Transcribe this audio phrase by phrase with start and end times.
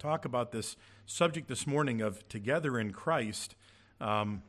[0.00, 3.54] talk about this subject this morning of together in Christ.
[4.00, 4.42] Um,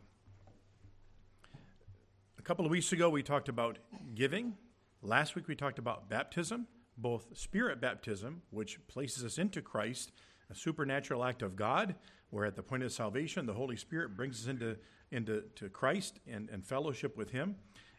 [2.39, 3.77] a couple of weeks ago, we talked about
[4.15, 4.55] giving.
[5.01, 6.67] Last week, we talked about baptism,
[6.97, 10.13] both spirit baptism, which places us into Christ,
[10.49, 11.95] a supernatural act of God,
[12.29, 14.77] where at the point of salvation, the Holy Spirit brings us into,
[15.11, 17.57] into to Christ and, and fellowship with Him.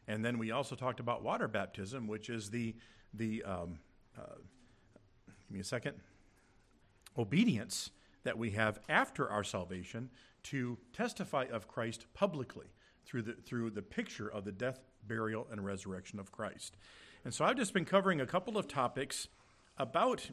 [0.08, 2.74] And then we also talked about water baptism, which is the,
[3.12, 3.78] the um,
[4.18, 4.36] uh,
[5.26, 5.96] give me a second,
[7.16, 7.90] obedience
[8.24, 10.10] that we have after our salvation
[10.44, 12.66] to testify of Christ publicly
[13.04, 16.76] through the, through the picture of the death, burial, and resurrection of Christ.
[17.24, 19.28] And so I've just been covering a couple of topics
[19.78, 20.30] about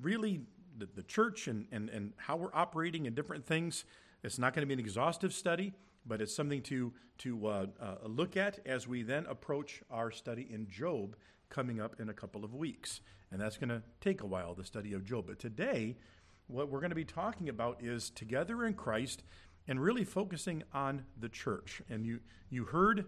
[0.00, 0.40] really
[0.76, 3.84] the, the church and, and, and how we're operating and different things.
[4.22, 5.74] It's not going to be an exhaustive study,
[6.06, 10.48] but it's something to, to uh, uh, look at as we then approach our study
[10.50, 11.16] in Job
[11.52, 13.00] coming up in a couple of weeks.
[13.30, 15.26] And that's going to take a while, the study of Job.
[15.28, 15.96] But today,
[16.48, 19.22] what we're going to be talking about is together in Christ
[19.68, 21.82] and really focusing on the church.
[21.88, 23.04] And you, you heard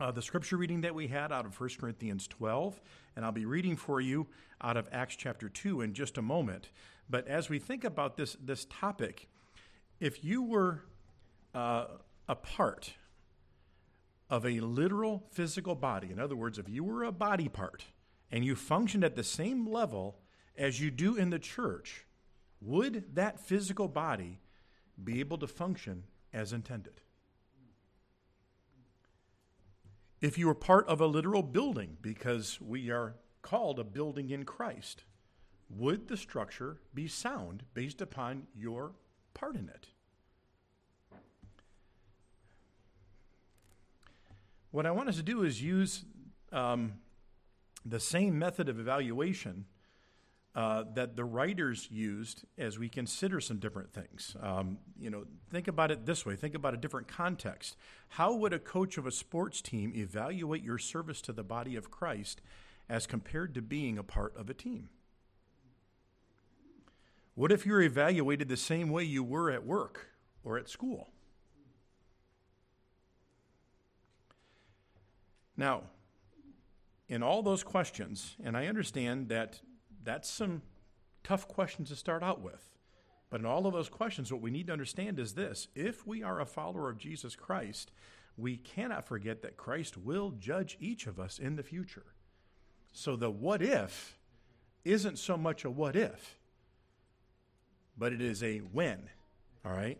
[0.00, 2.80] uh, the scripture reading that we had out of 1 Corinthians 12,
[3.14, 4.26] and I'll be reading for you
[4.60, 6.70] out of Acts chapter 2 in just a moment.
[7.08, 9.28] But as we think about this, this topic,
[10.00, 10.82] if you were
[11.54, 11.84] uh,
[12.28, 12.94] a part
[14.32, 17.84] of a literal physical body, in other words, if you were a body part
[18.30, 20.16] and you functioned at the same level
[20.56, 22.06] as you do in the church,
[22.62, 24.40] would that physical body
[25.04, 27.02] be able to function as intended?
[30.22, 34.46] If you were part of a literal building, because we are called a building in
[34.46, 35.04] Christ,
[35.68, 38.92] would the structure be sound based upon your
[39.34, 39.88] part in it?
[44.72, 46.02] What I want us to do is use
[46.50, 46.94] um,
[47.84, 49.66] the same method of evaluation
[50.54, 54.34] uh, that the writers used as we consider some different things.
[54.40, 57.76] Um, you know, think about it this way think about a different context.
[58.08, 61.90] How would a coach of a sports team evaluate your service to the body of
[61.90, 62.40] Christ
[62.88, 64.88] as compared to being a part of a team?
[67.34, 70.08] What if you're evaluated the same way you were at work
[70.44, 71.10] or at school?
[75.56, 75.82] Now,
[77.08, 79.60] in all those questions, and I understand that
[80.02, 80.62] that's some
[81.22, 82.68] tough questions to start out with.
[83.30, 86.22] But in all of those questions, what we need to understand is this if we
[86.22, 87.90] are a follower of Jesus Christ,
[88.36, 92.14] we cannot forget that Christ will judge each of us in the future.
[92.92, 94.18] So the what if
[94.84, 96.38] isn't so much a what if,
[97.96, 99.08] but it is a when.
[99.64, 99.98] All right?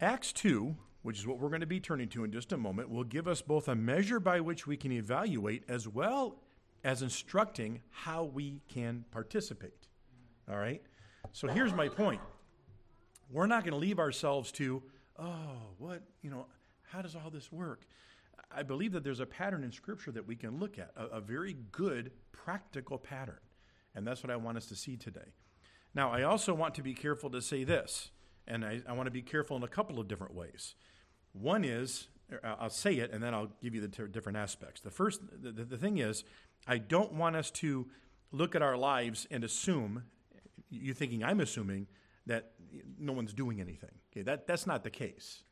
[0.00, 2.90] Acts 2 which is what we're going to be turning to in just a moment,
[2.90, 6.40] will give us both a measure by which we can evaluate as well
[6.82, 9.86] as instructing how we can participate.
[10.50, 10.82] All right?
[11.30, 12.20] So here's my point.
[13.30, 14.82] We're not going to leave ourselves to,
[15.16, 16.46] oh, what, you know,
[16.82, 17.82] how does all this work?
[18.50, 21.20] I believe that there's a pattern in Scripture that we can look at, a, a
[21.20, 23.38] very good, practical pattern.
[23.94, 25.34] And that's what I want us to see today.
[25.94, 28.10] Now, I also want to be careful to say this,
[28.48, 30.74] and I, I want to be careful in a couple of different ways.
[31.40, 34.80] One is, uh, I'll say it and then I'll give you the different aspects.
[34.80, 36.24] The first, the, the thing is,
[36.66, 37.88] I don't want us to
[38.32, 40.04] look at our lives and assume,
[40.70, 41.86] you thinking I'm assuming,
[42.26, 42.52] that
[42.98, 43.90] no one's doing anything.
[44.12, 45.44] Okay, that, that's not the case.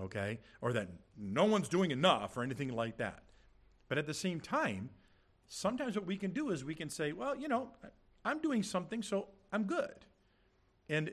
[0.00, 0.38] Okay?
[0.60, 0.88] Or that
[1.18, 3.22] no one's doing enough or anything like that.
[3.88, 4.90] But at the same time,
[5.48, 7.68] sometimes what we can do is we can say, well, you know,
[8.24, 10.06] I'm doing something, so I'm good.
[10.88, 11.10] And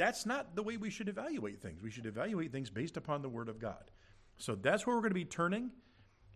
[0.00, 1.82] that's not the way we should evaluate things.
[1.82, 3.90] We should evaluate things based upon the Word of God.
[4.38, 5.72] So that's where we're going to be turning.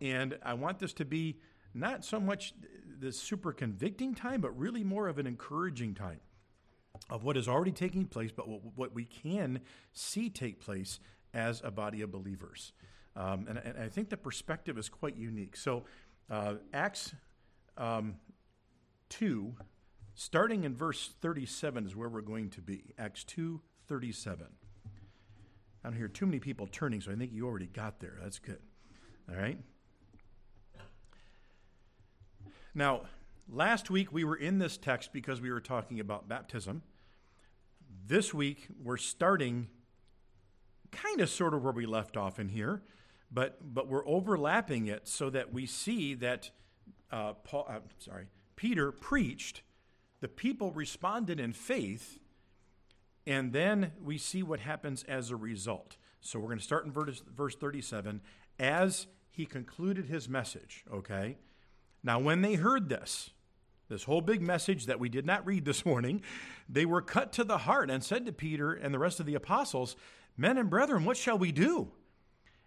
[0.03, 1.39] And I want this to be
[1.73, 2.53] not so much
[3.01, 6.21] the super convicting time, but really more of an encouraging time
[7.09, 8.45] of what is already taking place, but
[8.77, 9.61] what, we can
[9.95, 11.01] see take place
[11.33, 12.73] as a body of believers.
[13.17, 15.57] Um, and, and, I think the perspective is quite unique.
[15.57, 15.85] So,
[16.31, 17.15] uh, Acts
[17.79, 18.17] um,
[19.09, 19.55] 2
[20.15, 22.95] Starting in verse 37 is where we're going to be.
[22.99, 24.47] Acts 2 37.
[25.85, 28.17] I don't hear too many people turning, so I think you already got there.
[28.23, 28.61] That's good.
[29.29, 29.59] All right?
[32.75, 33.03] Now,
[33.49, 36.83] last week we were in this text because we were talking about baptism.
[38.07, 39.69] This week we're starting
[40.91, 42.83] kind of sort of where we left off in here,
[43.31, 46.51] but, but we're overlapping it so that we see that
[47.11, 48.27] uh, Paul, uh, sorry,
[48.57, 49.63] Peter preached
[50.25, 52.19] the people responded in faith,
[53.27, 55.99] and then we see what happens as a result.
[56.23, 58.23] So we're going to start in verse, verse 37
[58.59, 61.37] as he concluded his message, okay?
[62.03, 63.33] Now, when they heard this,
[63.91, 66.23] this whole big message that we did not read this morning,
[66.71, 69.35] they were cut to the heart and said to Peter and the rest of the
[69.35, 69.95] apostles,
[70.39, 71.93] Men and brethren, what shall we do?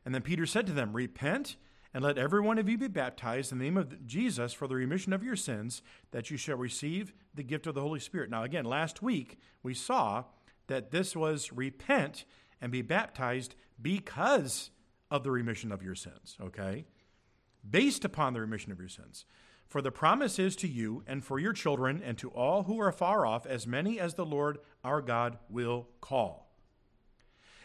[0.05, 1.55] And then Peter said to them, Repent
[1.93, 4.75] and let every one of you be baptized in the name of Jesus for the
[4.75, 5.81] remission of your sins,
[6.11, 8.29] that you shall receive the gift of the Holy Spirit.
[8.29, 10.25] Now, again, last week we saw
[10.67, 12.25] that this was repent
[12.61, 14.71] and be baptized because
[15.09, 16.85] of the remission of your sins, okay?
[17.69, 19.25] Based upon the remission of your sins.
[19.67, 22.91] For the promise is to you and for your children and to all who are
[22.91, 26.46] far off, as many as the Lord our God will call.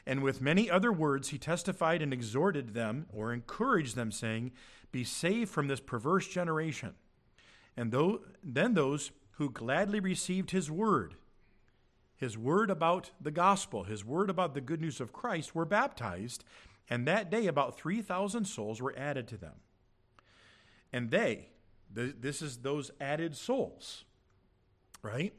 [0.06, 4.52] And with many other words, he testified and exhorted them or encouraged them, saying,
[4.90, 6.94] Be saved from this perverse generation.
[7.76, 11.14] And though, then those who gladly received his word,
[12.16, 16.44] his word about the gospel, his word about the good news of Christ, were baptized.
[16.90, 19.54] And that day, about 3,000 souls were added to them.
[20.92, 21.48] And they,
[21.90, 24.04] this is those added souls,
[25.02, 25.32] right?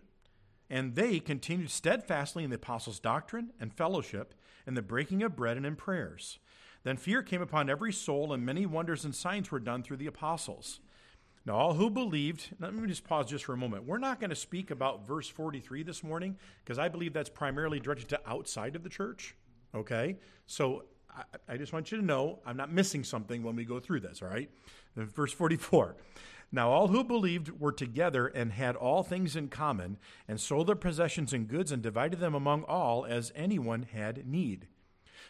[0.69, 4.33] And they continued steadfastly in the apostles' doctrine and fellowship,
[4.65, 6.39] in the breaking of bread and in prayers.
[6.83, 10.07] Then fear came upon every soul, and many wonders and signs were done through the
[10.07, 10.79] apostles.
[11.45, 13.85] Now, all who believed, let me just pause just for a moment.
[13.85, 17.79] We're not going to speak about verse 43 this morning because I believe that's primarily
[17.81, 19.35] directed to outside of the church.
[19.75, 20.17] Okay?
[20.45, 23.81] So I, I, just want you to know I'm not missing something when we go
[23.81, 24.49] through this, all right?
[24.95, 25.97] Verse 44.
[26.53, 29.97] Now all who believed were together and had all things in common,
[30.27, 34.67] and sold their possessions and goods and divided them among all as anyone had need.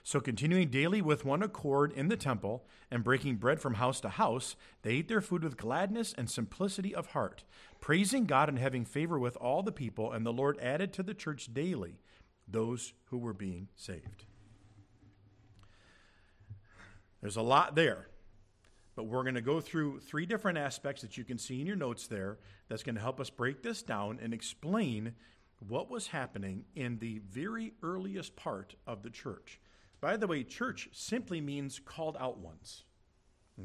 [0.04, 4.10] So, continuing daily with one accord in the temple and breaking bread from house to
[4.10, 7.46] house, they ate their food with gladness and simplicity of heart,
[7.80, 10.12] praising God and having favor with all the people.
[10.12, 12.02] And the Lord added to the church daily
[12.46, 14.26] those who were being saved.
[17.22, 18.08] There's a lot there.
[18.96, 21.76] But we're going to go through three different aspects that you can see in your
[21.76, 22.38] notes there
[22.68, 25.14] that's going to help us break this down and explain
[25.68, 29.60] what was happening in the very earliest part of the church.
[30.02, 32.84] By the way, church simply means called out ones.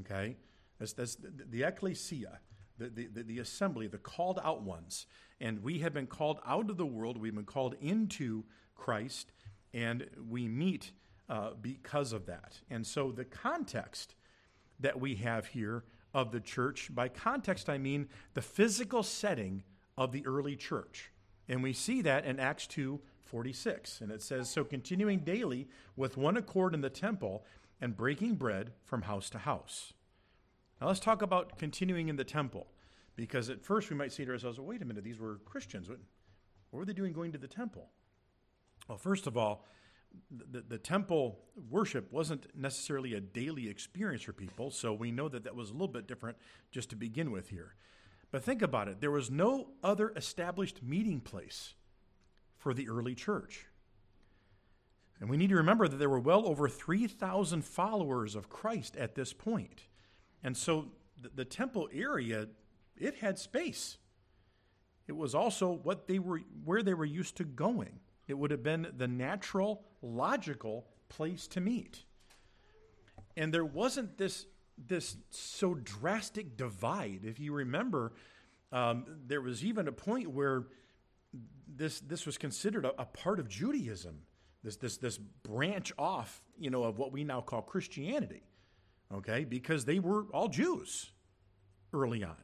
[0.00, 0.36] Okay?
[0.78, 2.40] That's, that's the, the ecclesia,
[2.78, 5.06] the, the, the assembly, the called out ones.
[5.40, 9.32] And we have been called out of the world, we've been called into Christ,
[9.74, 10.92] and we meet
[11.28, 12.60] uh, because of that.
[12.70, 14.14] And so the context
[14.80, 15.84] that we have here
[16.14, 16.94] of the church.
[16.94, 19.62] By context, I mean the physical setting
[19.96, 21.10] of the early church.
[21.48, 24.00] And we see that in Acts 2 46.
[24.00, 27.44] And it says, So continuing daily with one accord in the temple
[27.80, 29.92] and breaking bread from house to house.
[30.80, 32.68] Now let's talk about continuing in the temple.
[33.16, 35.88] Because at first we might say to ourselves, well, wait a minute, these were Christians.
[35.88, 35.98] What,
[36.70, 37.90] what were they doing going to the temple?
[38.86, 39.64] Well, first of all,
[40.30, 41.40] the, the temple
[41.70, 45.72] worship wasn't necessarily a daily experience for people, so we know that that was a
[45.72, 46.36] little bit different
[46.70, 47.74] just to begin with here.
[48.30, 51.74] But think about it there was no other established meeting place
[52.58, 53.66] for the early church.
[55.20, 59.14] And we need to remember that there were well over 3,000 followers of Christ at
[59.14, 59.86] this point.
[60.44, 62.48] And so the, the temple area,
[62.96, 63.98] it had space.
[65.08, 68.00] It was also what they were where they were used to going.
[68.28, 72.04] It would have been the natural, logical place to meet.
[73.36, 74.46] And there wasn't this,
[74.76, 77.20] this so drastic divide.
[77.24, 78.12] If you remember,
[78.70, 80.66] um, there was even a point where
[81.66, 84.20] this, this was considered a, a part of Judaism,
[84.62, 88.42] this, this, this branch off, you know, of what we now call Christianity,
[89.14, 91.10] okay, because they were all Jews
[91.92, 92.36] early on.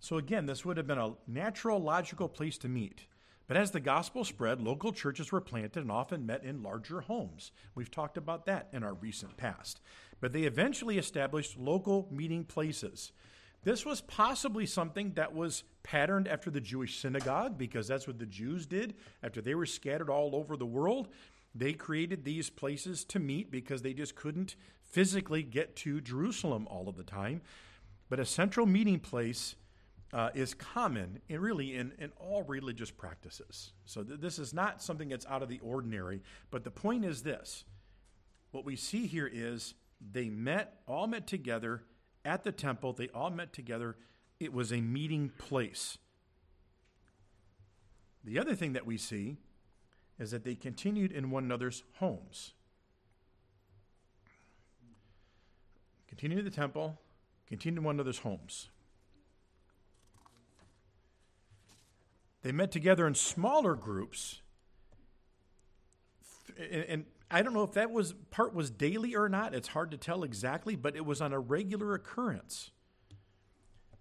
[0.00, 3.06] So again, this would have been a natural, logical place to meet.
[3.46, 7.50] But as the gospel spread, local churches were planted and often met in larger homes.
[7.74, 9.80] We've talked about that in our recent past.
[10.20, 13.12] But they eventually established local meeting places.
[13.64, 18.26] This was possibly something that was patterned after the Jewish synagogue, because that's what the
[18.26, 21.08] Jews did after they were scattered all over the world.
[21.54, 26.88] They created these places to meet because they just couldn't physically get to Jerusalem all
[26.88, 27.40] of the time.
[28.08, 29.56] But a central meeting place
[30.12, 33.72] uh, is common in really in, in all religious practices.
[33.84, 36.22] So th- this is not something that's out of the ordinary.
[36.50, 37.64] But the point is this
[38.50, 41.82] what we see here is they met, all met together
[42.24, 43.96] at the temple, they all met together.
[44.40, 45.98] It was a meeting place.
[48.24, 49.38] The other thing that we see
[50.18, 52.52] is that they continued in one another's homes.
[56.08, 56.98] Continued in the temple,
[57.46, 58.68] continued in one another's homes.
[62.48, 64.40] They met together in smaller groups.
[66.58, 69.54] And, I don't know if that was part was daily or not.
[69.54, 72.70] It's hard to tell exactly, but it was on a regular occurrence.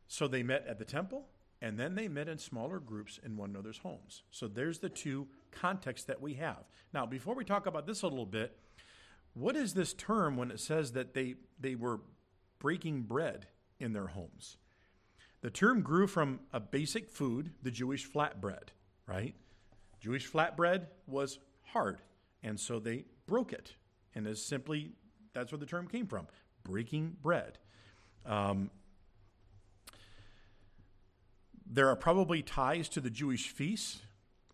[0.08, 1.28] So they met at the temple,
[1.62, 4.24] and then they met in smaller groups in one another's homes.
[4.32, 6.64] So there's the two contexts that we have.
[6.94, 8.58] Now, before we talk about this a little bit,
[9.34, 12.00] what is this term when it says that they, they were
[12.60, 14.56] breaking bread in their homes?
[15.42, 18.70] The term grew from a basic food, the Jewish flatbread,
[19.06, 19.36] right?
[20.00, 22.02] Jewish flatbread was hard,
[22.44, 23.74] and so they broke it.
[24.16, 24.94] And as simply,
[25.34, 26.28] that's where the term came from
[26.64, 27.60] breaking bread.
[28.26, 28.72] Um,
[31.66, 34.02] there are probably ties to the Jewish feasts,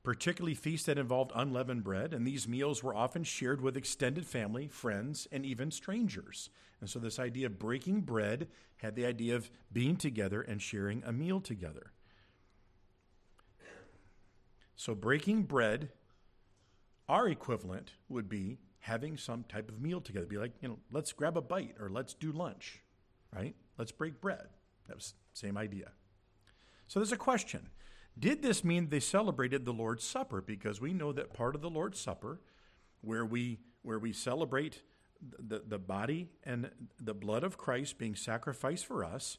[0.03, 4.67] particularly feasts that involved unleavened bread, and these meals were often shared with extended family,
[4.67, 6.50] friends, and even strangers.
[6.81, 11.01] And so, this idea of breaking bread had the idea of being together and sharing
[11.05, 11.93] a meal together.
[14.75, 15.89] So, breaking bread,
[17.07, 20.25] our equivalent would be having some type of meal together.
[20.25, 22.81] Be like, you know, let's grab a bite or let's do lunch,
[23.33, 23.55] right?
[23.77, 24.48] Let's break bread.
[24.88, 25.91] That was same idea.
[26.88, 27.69] So there's a question.
[28.17, 30.41] Did this mean they celebrated the Lord's Supper?
[30.41, 32.39] Because we know that part of the Lord's Supper,
[33.01, 34.82] where we where we celebrate
[35.22, 36.70] the, the body and
[37.01, 39.38] the blood of Christ being sacrificed for us,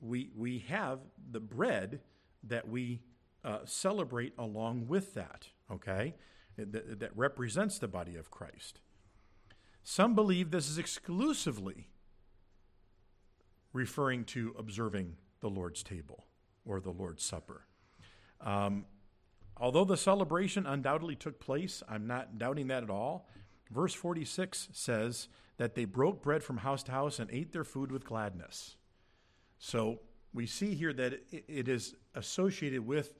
[0.00, 1.00] we we have
[1.30, 2.00] the bread
[2.42, 3.02] that we
[3.44, 5.46] uh, celebrate along with that.
[5.70, 6.14] Okay,
[6.56, 8.80] that, that represents the body of Christ.
[9.82, 11.88] Some believe this is exclusively
[13.72, 16.26] referring to observing the Lord's table
[16.64, 17.66] or the Lord's Supper.
[18.40, 18.86] Um,
[19.56, 23.28] although the celebration undoubtedly took place, I'm not doubting that at all.
[23.70, 25.28] Verse 46 says
[25.58, 28.76] that they broke bread from house to house and ate their food with gladness.
[29.58, 30.00] So
[30.32, 33.14] we see here that it is associated with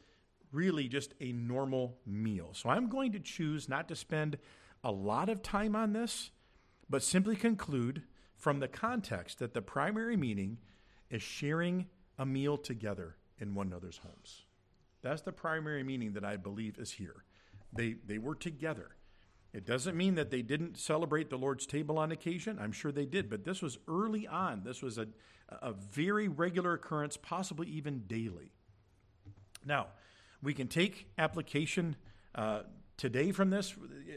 [0.52, 2.50] really just a normal meal.
[2.52, 4.38] So I'm going to choose not to spend
[4.82, 6.30] a lot of time on this,
[6.88, 8.02] but simply conclude
[8.34, 10.58] from the context that the primary meaning
[11.10, 11.86] is sharing
[12.18, 14.44] a meal together in one another's homes.
[15.02, 17.24] That's the primary meaning that I believe is here.
[17.72, 18.96] They, they were together.
[19.52, 22.58] It doesn't mean that they didn't celebrate the Lord's table on occasion.
[22.60, 24.62] I'm sure they did, but this was early on.
[24.64, 25.08] This was a,
[25.48, 28.52] a very regular occurrence, possibly even daily.
[29.64, 29.88] Now,
[30.42, 31.96] we can take application
[32.34, 32.62] uh,
[32.96, 33.74] today from this.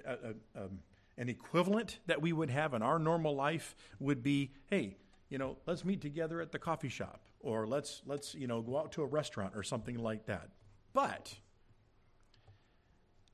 [0.08, 0.80] Uh, uh, um,
[1.18, 4.98] an equivalent that we would have in our normal life would be hey,
[5.30, 8.78] you know, let's meet together at the coffee shop or let's let's you know go
[8.78, 10.50] out to a restaurant or something like that.
[10.94, 11.36] But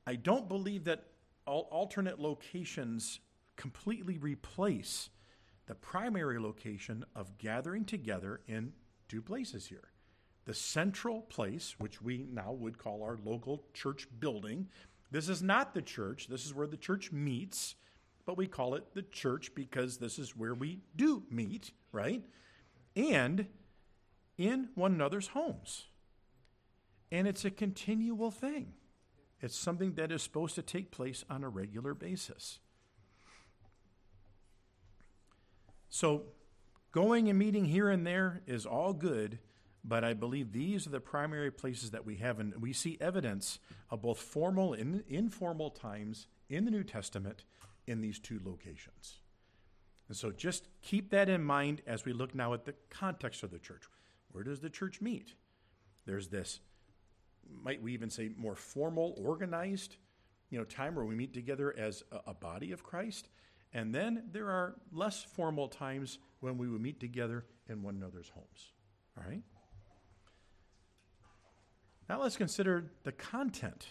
[0.06, 1.04] I don't believe that
[1.46, 3.20] alternate locations
[3.56, 5.10] completely replace
[5.66, 8.72] the primary location of gathering together in
[9.08, 9.90] two places here
[10.46, 14.66] the central place, which we now would call our local church building.
[15.12, 17.76] This is not the church, this is where the church meets,
[18.24, 22.24] but we call it the church because this is where we do meet, right?
[22.96, 23.46] And
[24.38, 25.86] in one another's homes.
[27.12, 28.74] And it's a continual thing.
[29.40, 32.58] It's something that is supposed to take place on a regular basis.
[35.88, 36.24] So,
[36.92, 39.38] going and meeting here and there is all good,
[39.82, 43.58] but I believe these are the primary places that we have, and we see evidence
[43.90, 47.44] of both formal and informal times in the New Testament
[47.86, 49.18] in these two locations.
[50.08, 53.50] And so just keep that in mind as we look now at the context of
[53.50, 53.82] the church.
[54.32, 55.34] Where does the church meet?
[56.04, 56.60] There's this,
[57.62, 59.96] might we even say, more formal, organized,
[60.50, 63.28] you know, time where we meet together as a, a body of Christ.
[63.72, 68.30] And then there are less formal times when we would meet together in one another's
[68.30, 68.72] homes.
[69.16, 69.42] All right?
[72.08, 73.86] Now let's consider the content.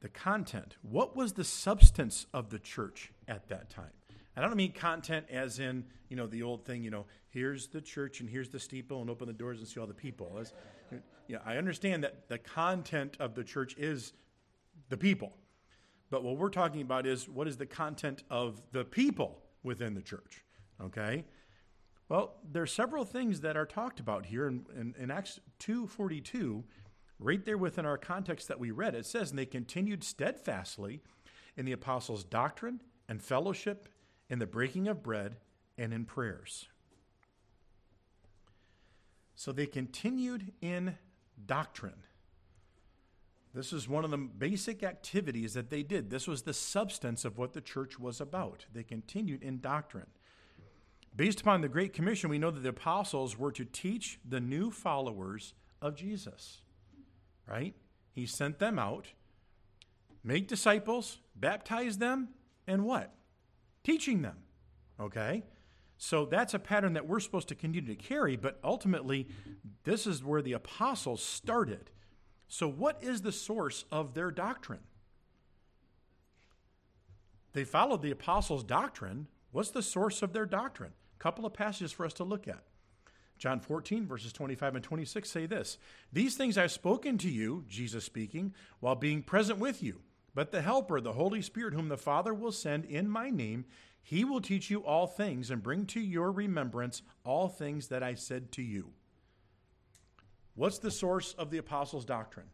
[0.00, 0.76] The content.
[0.82, 3.90] What was the substance of the church at that time?
[4.36, 7.80] I don't mean content as in, you know, the old thing, you know, here's the
[7.80, 10.36] church and here's the steeple and open the doors and see all the people.
[10.38, 10.52] As,
[11.28, 14.12] you know, I understand that the content of the church is
[14.88, 15.32] the people.
[16.10, 20.02] But what we're talking about is what is the content of the people within the
[20.02, 20.44] church?
[20.80, 21.24] Okay?
[22.08, 26.62] Well, there are several things that are talked about here in, in, in Acts 2.42,
[27.18, 28.94] right there within our context that we read.
[28.94, 31.00] It says, And they continued steadfastly
[31.56, 33.88] in the apostles' doctrine and fellowship,
[34.28, 35.36] in the breaking of bread,
[35.76, 36.68] and in prayers.
[39.34, 40.96] So they continued in
[41.44, 42.02] doctrine.
[43.54, 46.10] This is one of the basic activities that they did.
[46.10, 48.66] This was the substance of what the church was about.
[48.72, 50.08] They continued in doctrine.
[51.16, 54.70] Based upon the Great Commission, we know that the apostles were to teach the new
[54.70, 56.60] followers of Jesus,
[57.48, 57.74] right?
[58.12, 59.06] He sent them out,
[60.22, 62.28] make disciples, baptize them,
[62.66, 63.14] and what?
[63.82, 64.36] Teaching them,
[65.00, 65.44] okay?
[65.98, 69.28] So that's a pattern that we're supposed to continue to carry, but ultimately,
[69.84, 71.90] this is where the apostles started.
[72.48, 74.80] So, what is the source of their doctrine?
[77.54, 79.28] They followed the apostles' doctrine.
[79.50, 80.92] What's the source of their doctrine?
[81.18, 82.64] A couple of passages for us to look at.
[83.38, 85.78] John 14, verses 25 and 26 say this
[86.12, 90.00] These things I've spoken to you, Jesus speaking, while being present with you.
[90.34, 93.64] But the Helper, the Holy Spirit, whom the Father will send in my name,
[94.08, 98.14] he will teach you all things and bring to your remembrance all things that I
[98.14, 98.92] said to you.
[100.54, 102.46] What's the source of the apostles' doctrine?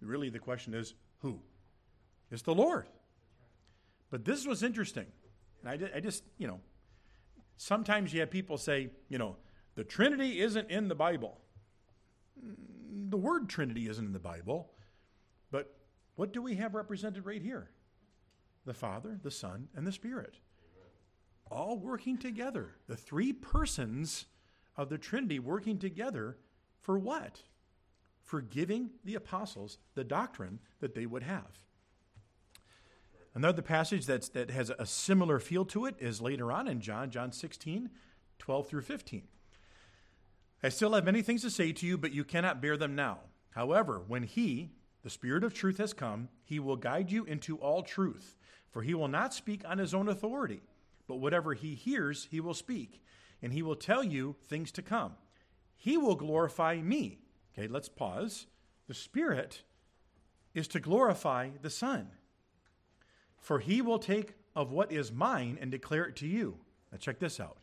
[0.00, 1.40] Really, the question is who?
[2.30, 2.86] It's the Lord.
[4.08, 5.06] But this was interesting.
[5.66, 6.60] I, I just, you know,
[7.56, 9.34] sometimes you have people say, you know,
[9.74, 11.40] the Trinity isn't in the Bible.
[12.40, 14.70] Mm, the word Trinity isn't in the Bible.
[15.50, 15.74] But
[16.14, 17.72] what do we have represented right here?
[18.64, 20.36] The Father, the Son, and the Spirit.
[21.50, 22.76] All working together.
[22.86, 24.26] The three persons
[24.76, 26.38] of the Trinity working together
[26.80, 27.40] for what?
[28.22, 31.58] For giving the apostles the doctrine that they would have.
[33.34, 37.10] Another passage that's, that has a similar feel to it is later on in John,
[37.10, 37.90] John 16,
[38.38, 39.22] 12 through 15.
[40.62, 43.20] I still have many things to say to you, but you cannot bear them now.
[43.50, 44.72] However, when He,
[45.02, 48.36] the Spirit of truth, has come, He will guide you into all truth.
[48.70, 50.60] For He will not speak on His own authority,
[51.08, 53.02] but whatever He hears, He will speak,
[53.42, 55.14] and He will tell you things to come.
[55.76, 57.18] He will glorify me.
[57.52, 58.46] Okay, let's pause.
[58.86, 59.62] The Spirit
[60.54, 62.08] is to glorify the Son.
[63.40, 66.58] For he will take of what is mine and declare it to you.
[66.92, 67.56] Now, check this out.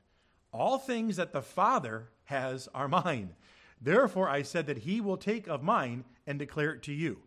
[0.52, 3.36] All things that the Father has are mine.
[3.80, 7.20] Therefore, I said that he will take of mine and declare it to you.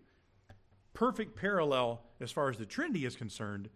[1.00, 3.70] Perfect parallel as far as the Trinity is concerned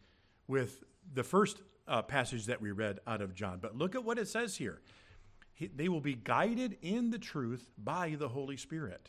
[0.47, 3.61] with the first uh, passage that we read out of John.
[3.63, 4.83] But look at what it says here.
[5.55, 9.09] He, they will be guided in the truth by the Holy Spirit.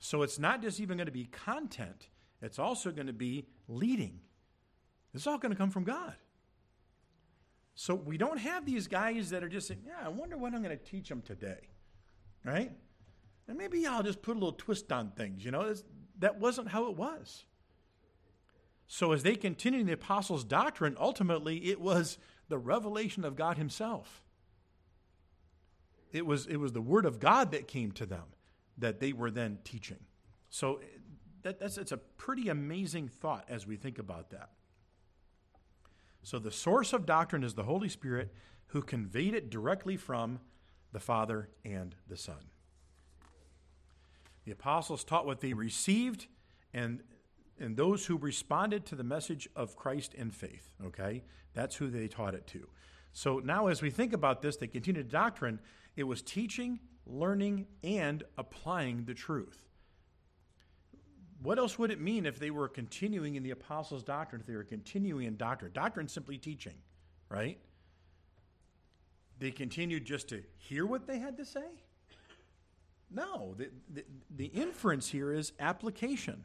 [0.00, 2.08] So it's not just even going to be content,
[2.42, 4.18] it's also going to be leading.
[5.14, 6.16] Is all going to come from God.
[7.76, 10.62] So we don't have these guys that are just saying, yeah, I wonder what I'm
[10.64, 11.68] going to teach them today.
[12.44, 12.72] Right?
[13.46, 15.44] And maybe I'll just put a little twist on things.
[15.44, 15.72] You know,
[16.18, 17.44] that wasn't how it was.
[18.86, 24.22] So as they continued the apostles' doctrine, ultimately it was the revelation of God Himself.
[26.10, 28.24] It was, it was the Word of God that came to them
[28.78, 29.98] that they were then teaching.
[30.48, 30.80] So
[31.42, 34.50] that, that's it's a pretty amazing thought as we think about that.
[36.22, 38.32] So the source of doctrine is the Holy Spirit
[38.68, 40.40] who conveyed it directly from
[40.92, 42.50] the Father and the Son.
[44.48, 46.26] The apostles taught what they received
[46.72, 47.02] and
[47.60, 51.22] and those who responded to the message of Christ in faith, okay?
[51.52, 52.66] That's who they taught it to.
[53.12, 55.60] So now as we think about this, they continued doctrine,
[55.96, 59.68] it was teaching, learning, and applying the truth
[61.42, 64.56] what else would it mean if they were continuing in the apostles' doctrine, if they
[64.56, 65.70] were continuing in doctrine?
[65.72, 66.74] Doctrine simply teaching,
[67.28, 67.58] right?
[69.38, 71.66] They continued just to hear what they had to say?
[73.10, 76.44] No, the, the, the inference here is application.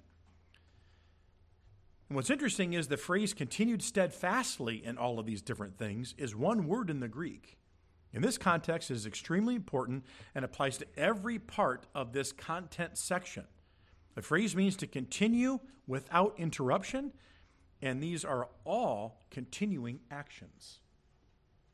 [2.10, 6.36] And what's interesting is the phrase continued steadfastly in all of these different things is
[6.36, 7.58] one word in the Greek.
[8.14, 13.46] In this context, is extremely important and applies to every part of this content section.
[14.14, 17.12] The phrase means to continue without interruption,
[17.82, 20.80] and these are all continuing actions.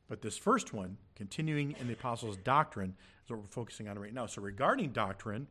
[0.10, 4.14] But this first one, continuing in the apostles' doctrine, is what we're focusing on right
[4.14, 4.26] now.
[4.26, 5.48] So, regarding doctrine,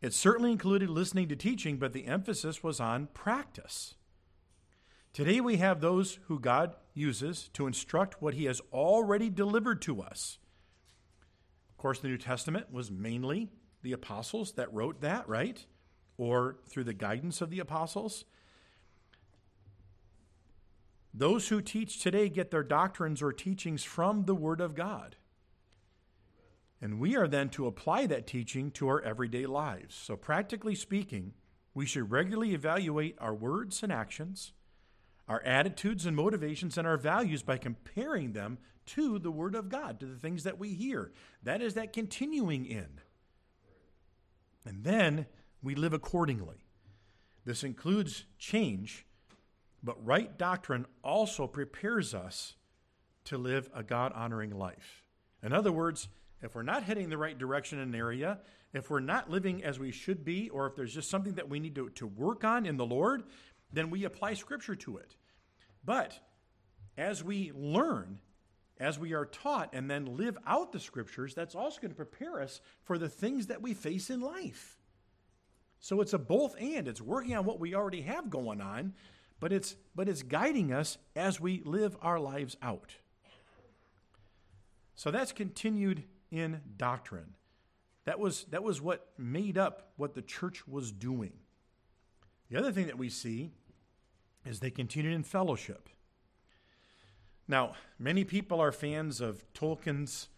[0.00, 3.94] it certainly included listening to teaching, but the emphasis was on practice.
[5.12, 10.00] Today, we have those who God uses to instruct what He has already delivered to
[10.00, 10.38] us.
[11.68, 13.50] Of course, the New Testament was mainly
[13.82, 15.66] the apostles that wrote that, right?
[16.16, 18.24] or through the guidance of the apostles.
[21.16, 25.14] Those who teach today get their doctrines or teachings from the Word of God.
[26.80, 29.94] And we are then to apply that teaching to our everyday lives.
[29.94, 31.32] So, practically speaking,
[31.72, 34.52] we should regularly evaluate our words and actions,
[35.28, 40.00] our attitudes and motivations, and our values by comparing them to the Word of God,
[40.00, 41.12] to the things that we hear.
[41.44, 43.00] That is that continuing in.
[44.64, 45.26] And then
[45.62, 46.66] we live accordingly.
[47.44, 49.06] This includes change,
[49.84, 52.54] but right doctrine also prepares us
[53.24, 55.02] to live a God honoring life.
[55.42, 56.08] In other words,
[56.42, 58.38] if we're not heading the right direction in an area,
[58.72, 61.60] if we're not living as we should be, or if there's just something that we
[61.60, 63.22] need to, to work on in the Lord,
[63.72, 65.14] then we apply Scripture to it.
[65.84, 66.18] But
[66.96, 68.18] as we learn
[68.78, 72.40] as we are taught and then live out the scriptures, that's also going to prepare
[72.40, 74.76] us for the things that we face in life.
[75.78, 76.88] So it's a both and.
[76.88, 78.94] It's working on what we already have going on,
[79.44, 82.94] but it's but it's guiding us as we live our lives out.
[84.94, 87.34] So that's continued in doctrine.
[88.06, 91.34] That was that was what made up what the church was doing.
[92.50, 93.50] The other thing that we see
[94.46, 95.90] is they continued in fellowship.
[97.46, 100.28] Now, many people are fans of Tolkien's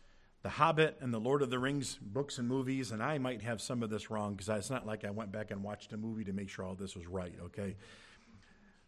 [0.42, 3.62] The Hobbit and The Lord of the Rings books and movies, and I might have
[3.62, 6.24] some of this wrong because it's not like I went back and watched a movie
[6.24, 7.76] to make sure all this was right, okay?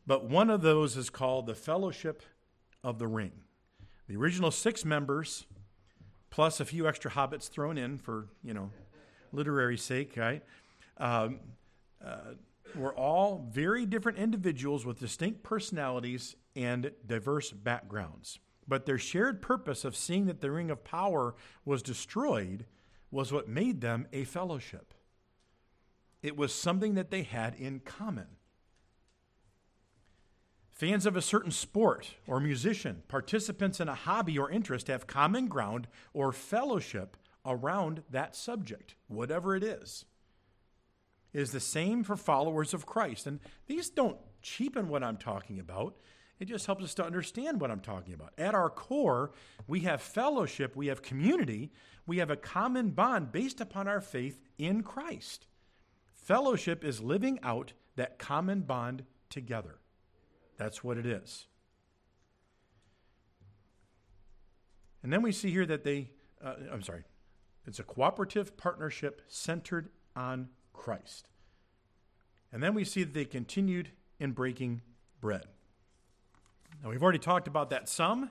[0.08, 2.22] But one of those is called The Fellowship
[2.82, 3.32] of the Ring.
[4.08, 5.44] The original six members,
[6.30, 8.70] plus a few extra hobbits thrown in for, you know,
[9.32, 10.42] literary sake, right?
[10.96, 11.40] Um,
[12.02, 12.32] uh,
[12.74, 18.38] were all very different individuals with distinct personalities and diverse backgrounds.
[18.66, 21.34] But their shared purpose of seeing that the ring of power
[21.66, 22.64] was destroyed
[23.10, 24.94] was what made them a fellowship.
[26.22, 28.37] It was something that they had in common.
[30.78, 35.48] Fans of a certain sport or musician, participants in a hobby or interest have common
[35.48, 40.04] ground or fellowship around that subject, whatever it is.
[41.32, 43.26] It is the same for followers of Christ.
[43.26, 45.96] And these don't cheapen what I'm talking about.
[46.38, 48.32] It just helps us to understand what I'm talking about.
[48.38, 49.32] At our core,
[49.66, 51.72] we have fellowship, we have community,
[52.06, 55.48] we have a common bond based upon our faith in Christ.
[56.14, 59.80] Fellowship is living out that common bond together.
[60.58, 61.46] That's what it is.
[65.02, 66.10] And then we see here that they,
[66.44, 67.04] uh, I'm sorry,
[67.66, 71.28] it's a cooperative partnership centered on Christ.
[72.52, 74.82] And then we see that they continued in breaking
[75.20, 75.46] bread.
[76.82, 78.30] Now, we've already talked about that some,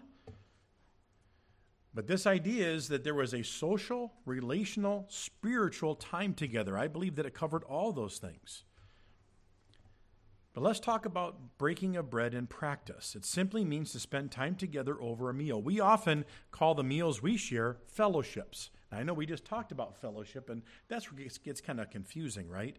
[1.93, 6.77] but this idea is that there was a social, relational, spiritual time together.
[6.77, 8.63] I believe that it covered all those things.
[10.58, 13.15] But let's talk about breaking of bread in practice.
[13.15, 15.62] It simply means to spend time together over a meal.
[15.62, 18.72] We often call the meals we share fellowships.
[18.91, 21.91] Now, I know we just talked about fellowship, and that's where it gets, kind of
[21.91, 22.76] confusing, right?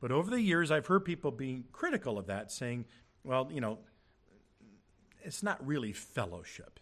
[0.00, 2.86] But over the years, I've heard people being critical of that, saying,
[3.22, 3.78] well, you know,
[5.22, 6.80] it's not really fellowship.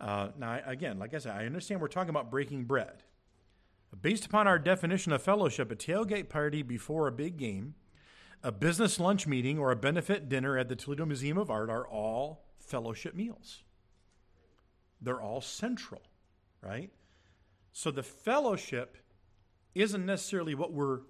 [0.00, 3.04] Uh, now, again, like I said, I understand we're talking about breaking bread.
[4.02, 7.76] Based upon our definition of fellowship, a tailgate party before a big game,
[8.42, 11.86] a business lunch meeting, or a benefit dinner at the Toledo Museum of Art are
[11.86, 13.62] all fellowship meals.
[15.00, 16.02] They're all central,
[16.62, 16.90] right?
[17.72, 18.96] So the fellowship
[19.74, 21.00] isn't necessarily what we're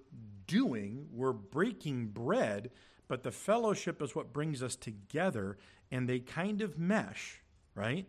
[0.46, 2.70] doing, we're breaking bread,
[3.08, 5.58] but the fellowship is what brings us together
[5.90, 7.40] and they kind of mesh,
[7.74, 8.08] right?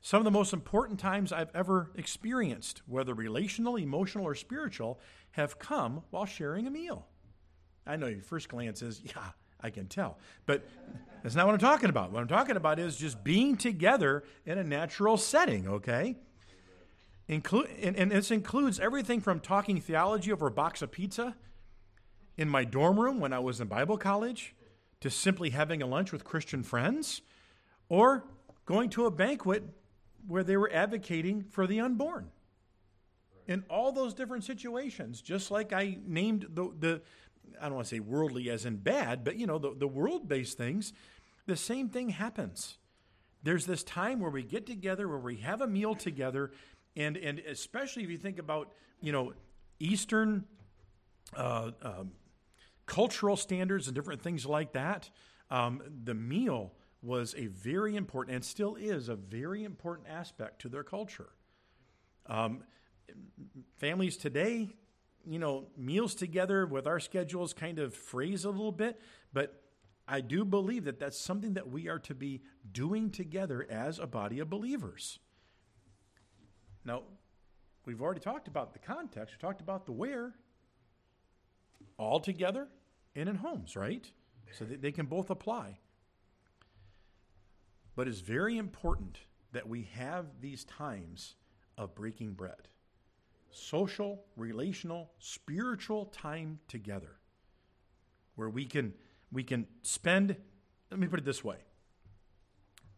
[0.00, 5.00] Some of the most important times I've ever experienced, whether relational, emotional, or spiritual,
[5.32, 7.06] have come while sharing a meal.
[7.88, 10.18] I know your first glance is, yeah, I can tell.
[10.46, 10.68] But
[11.22, 12.12] that's not what I'm talking about.
[12.12, 16.16] What I'm talking about is just being together in a natural setting, okay?
[17.28, 21.34] Inclu- and, and this includes everything from talking theology over a box of pizza
[22.36, 24.54] in my dorm room when I was in Bible college
[25.00, 27.22] to simply having a lunch with Christian friends
[27.88, 28.24] or
[28.64, 29.64] going to a banquet
[30.26, 32.30] where they were advocating for the unborn.
[33.46, 37.02] In all those different situations, just like I named the, the
[37.60, 40.28] I don't want to say worldly as in bad, but you know, the, the world
[40.28, 40.92] based things,
[41.46, 42.78] the same thing happens.
[43.42, 46.50] There's this time where we get together, where we have a meal together,
[46.96, 49.32] and, and especially if you think about, you know,
[49.78, 50.44] Eastern
[51.36, 52.12] uh, um,
[52.86, 55.08] cultural standards and different things like that,
[55.50, 60.68] um, the meal was a very important and still is a very important aspect to
[60.68, 61.28] their culture.
[62.26, 62.64] Um,
[63.76, 64.70] families today,
[65.26, 69.00] you know, meals together with our schedules kind of phrase a little bit,
[69.32, 69.62] but
[70.06, 74.06] I do believe that that's something that we are to be doing together as a
[74.06, 75.18] body of believers.
[76.84, 77.02] Now,
[77.84, 80.34] we've already talked about the context, we talked about the where.
[81.98, 82.68] All together
[83.16, 84.08] and in homes, right?
[84.56, 85.78] So that they can both apply.
[87.96, 89.18] But it's very important
[89.52, 91.34] that we have these times
[91.76, 92.68] of breaking bread
[93.50, 97.16] social, relational, spiritual time together
[98.36, 98.94] where we can
[99.32, 100.36] we can spend
[100.90, 101.58] let me put it this way.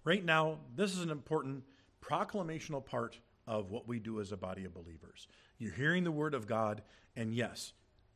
[0.04, 1.64] Right now, this is an important
[2.00, 5.26] proclamational part of what we do as a body of believers.
[5.58, 6.82] You're hearing the word of God
[7.16, 7.72] and yes,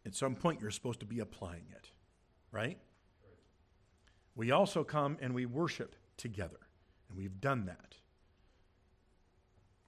[0.06, 1.90] at some point you're supposed to be applying it
[2.54, 2.78] right?
[4.36, 6.60] We also come and we worship together,
[7.08, 7.96] and we've done that.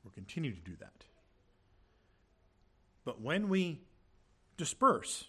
[0.02, 1.04] We'll continue to do that.
[3.06, 3.80] But when we
[4.58, 5.28] disperse,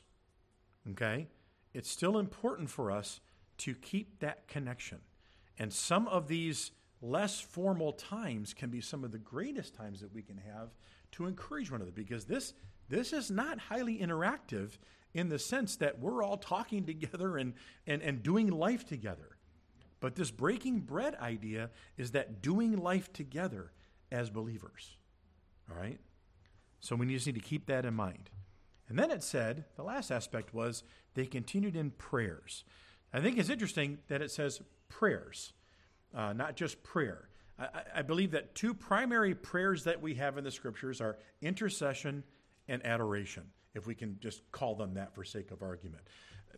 [0.92, 1.28] okay,
[1.74, 3.22] it's still important for us
[3.60, 4.98] to keep that connection.
[5.60, 6.72] And some of these
[7.04, 10.70] less formal times can be some of the greatest times that we can have
[11.12, 12.54] to encourage one another because this
[12.90, 14.78] this is not highly interactive
[15.14, 17.54] in the sense that we're all talking together and,
[17.86, 19.38] and, and doing life together.
[20.00, 23.72] But this breaking bread idea is that doing life together
[24.12, 24.98] as believers.
[25.70, 26.00] All right?
[26.80, 28.30] So we just need to keep that in mind.
[28.90, 32.64] And then it said, the last aspect was they continued in prayers.
[33.14, 35.54] I think it's interesting that it says prayers,
[36.16, 37.30] uh, not just prayer.
[37.60, 42.24] I, I believe that two primary prayers that we have in the scriptures are intercession
[42.68, 46.04] and adoration, if we can just call them that for sake of argument.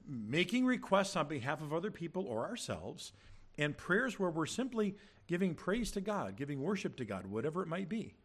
[0.08, 3.12] Making requests on behalf of other people or ourselves,
[3.58, 4.96] and prayers where we're simply
[5.28, 8.16] giving praise to God, giving worship to God, whatever it might be.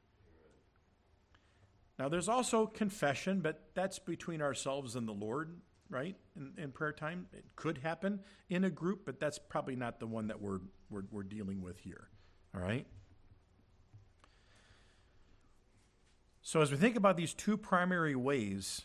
[1.99, 5.57] Now, there's also confession, but that's between ourselves and the Lord,
[5.89, 6.17] right?
[6.37, 10.07] In, in, prayer time, it could happen in a group, but that's probably not the
[10.07, 10.59] one that we're,
[10.91, 12.09] we're, we're dealing with here,
[12.55, 12.87] all right?
[16.43, 18.83] So, as we think about these two primary ways,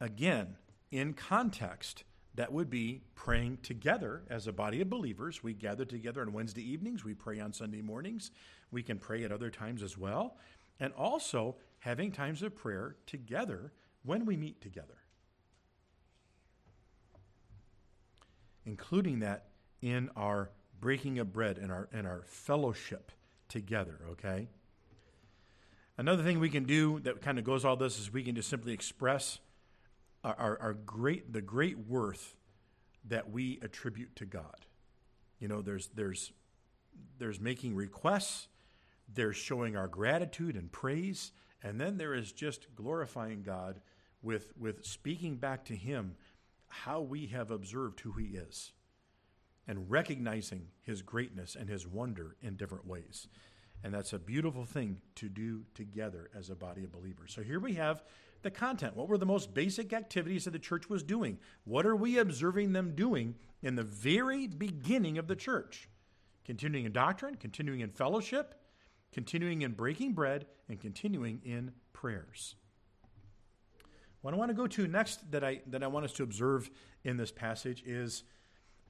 [0.00, 0.56] again,
[0.90, 2.04] in context,
[2.34, 5.42] that would be praying together as a body of believers.
[5.42, 8.30] We gather together on Wednesday evenings, we pray on Sunday mornings,
[8.70, 10.36] we can pray at other times as well,
[10.80, 13.72] and also having times of prayer together
[14.04, 14.98] when we meet together.
[18.64, 19.46] Including that
[19.80, 23.10] in our breaking of bread and our, and our fellowship
[23.48, 24.46] together, okay?
[25.98, 28.48] Another thing we can do that kind of goes all this is we can just
[28.48, 29.40] simply express
[30.22, 32.36] our, our, our, great the great worth
[33.08, 34.66] that we attribute to God.
[35.40, 36.30] You know, there's there's
[37.18, 38.46] there's making requests,
[39.12, 43.80] there's showing our gratitude and praise, and then there is just glorifying God
[44.22, 46.16] with with speaking back to him
[46.68, 48.72] how we have observed who he is
[49.68, 53.28] and recognizing his greatness and his wonder in different ways.
[53.84, 57.32] And that's a beautiful thing to do together as a body of believers.
[57.34, 58.02] So here we have
[58.42, 58.96] the content.
[58.96, 61.38] What were the most basic activities that the church was doing?
[61.64, 65.88] What are we observing them doing in the very beginning of the church?
[66.44, 68.54] Continuing in doctrine, continuing in fellowship,
[69.12, 72.54] continuing in breaking bread, and continuing in prayers.
[74.22, 76.70] What I want to go to next that I, that I want us to observe
[77.04, 78.24] in this passage is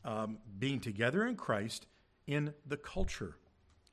[0.04, 1.86] um, being together in Christ
[2.26, 3.36] in the culture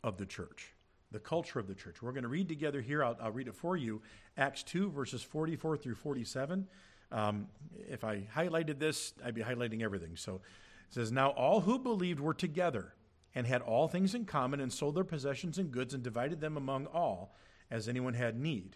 [0.03, 0.73] of the church
[1.11, 2.01] the culture of the church.
[2.01, 3.03] We're going to read together here.
[3.03, 4.01] I'll, I'll read it for you.
[4.37, 6.67] Acts 2, verses 44 through 47.
[7.11, 7.47] Um,
[7.89, 10.15] if I highlighted this, I'd be highlighting everything.
[10.15, 12.93] So it says, Now all who believed were together
[13.35, 16.57] and had all things in common and sold their possessions and goods and divided them
[16.57, 17.35] among all
[17.69, 18.75] as anyone had need.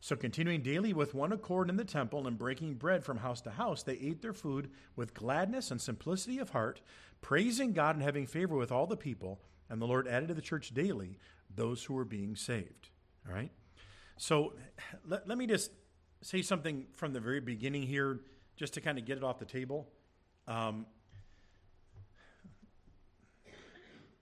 [0.00, 3.50] So, continuing daily with one accord in the temple and breaking bread from house to
[3.50, 6.80] house, they ate their food with gladness and simplicity of heart,
[7.20, 9.40] praising God and having favor with all the people.
[9.70, 11.18] And the Lord added to the church daily
[11.54, 12.88] those who were being saved.
[13.28, 13.52] All right?
[14.16, 14.54] So
[15.06, 15.70] let, let me just
[16.20, 18.20] say something from the very beginning here,
[18.56, 19.88] just to kind of get it off the table.
[20.48, 20.86] Um,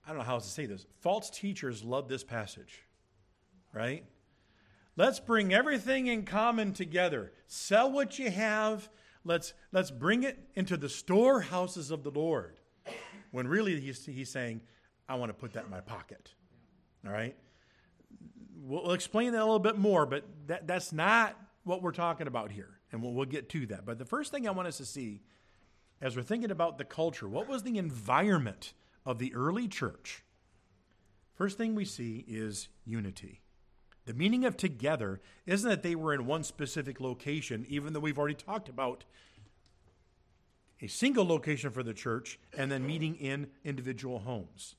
[0.11, 0.85] don't know how else to say this.
[0.99, 2.83] False teachers love this passage,
[3.73, 4.03] right?
[4.97, 7.31] Let's bring everything in common together.
[7.47, 8.89] Sell what you have.
[9.23, 12.59] Let's, let's bring it into the storehouses of the Lord.
[13.31, 14.61] When really he's, he's saying,
[15.07, 16.33] I want to put that in my pocket.
[17.05, 17.35] All right?
[18.63, 22.51] We'll explain that a little bit more, but that, that's not what we're talking about
[22.51, 22.79] here.
[22.91, 23.85] And we'll, we'll get to that.
[23.85, 25.21] But the first thing I want us to see
[26.01, 28.73] as we're thinking about the culture, what was the environment
[29.05, 30.23] of the early church?
[31.35, 33.41] First thing we see is unity.
[34.05, 38.17] The meaning of together isn't that they were in one specific location, even though we've
[38.17, 39.03] already talked about
[40.81, 44.75] a single location for the church and then meeting in individual homes.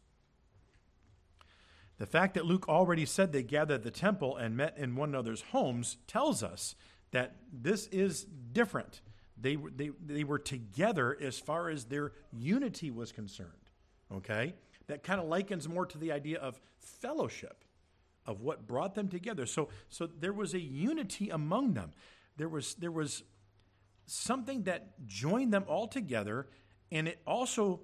[1.99, 5.11] The fact that Luke already said they gathered at the temple and met in one
[5.11, 6.75] another's homes tells us
[7.13, 9.01] that this is different.
[9.41, 13.51] They, they, they were together as far as their unity was concerned.
[14.15, 14.55] Okay?
[14.87, 17.65] That kind of likens more to the idea of fellowship,
[18.27, 19.47] of what brought them together.
[19.47, 21.93] So, so there was a unity among them.
[22.37, 23.23] There was, there was
[24.07, 26.49] something that joined them all together,
[26.91, 27.81] and it also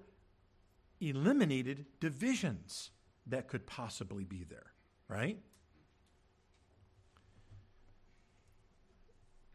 [1.00, 2.90] eliminated divisions
[3.26, 4.72] that could possibly be there,
[5.08, 5.38] right?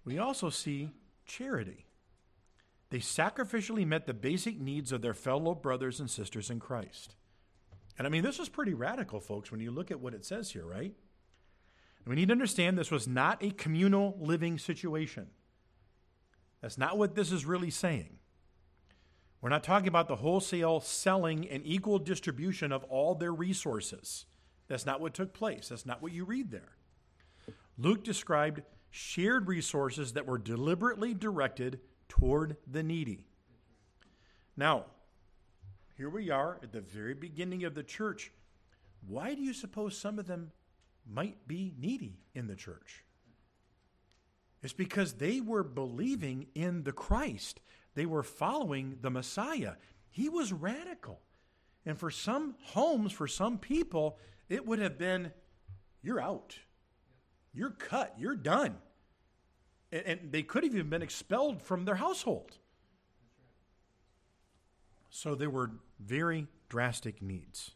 [0.05, 0.89] We also see
[1.25, 1.85] charity.
[2.93, 7.15] They sacrificially met the basic needs of their fellow brothers and sisters in Christ.
[7.97, 10.51] And I mean, this is pretty radical, folks, when you look at what it says
[10.51, 10.93] here, right?
[12.05, 15.31] We need to understand this was not a communal living situation.
[16.61, 18.19] That's not what this is really saying.
[19.41, 24.27] We're not talking about the wholesale selling and equal distribution of all their resources.
[24.67, 25.69] That's not what took place.
[25.69, 26.77] That's not what you read there.
[27.75, 31.79] Luke described shared resources that were deliberately directed
[32.19, 33.25] toward the needy.
[34.55, 34.85] Now,
[35.97, 38.31] here we are at the very beginning of the church.
[39.07, 40.51] Why do you suppose some of them
[41.11, 43.03] might be needy in the church?
[44.61, 47.61] It's because they were believing in the Christ.
[47.95, 49.73] They were following the Messiah.
[50.11, 51.19] He was radical.
[51.83, 55.31] And for some homes, for some people, it would have been
[56.03, 56.59] you're out.
[57.55, 58.13] You're cut.
[58.19, 58.77] You're done.
[59.93, 62.57] And, and they could have even been expelled from their household.
[65.11, 67.71] So there were very drastic needs.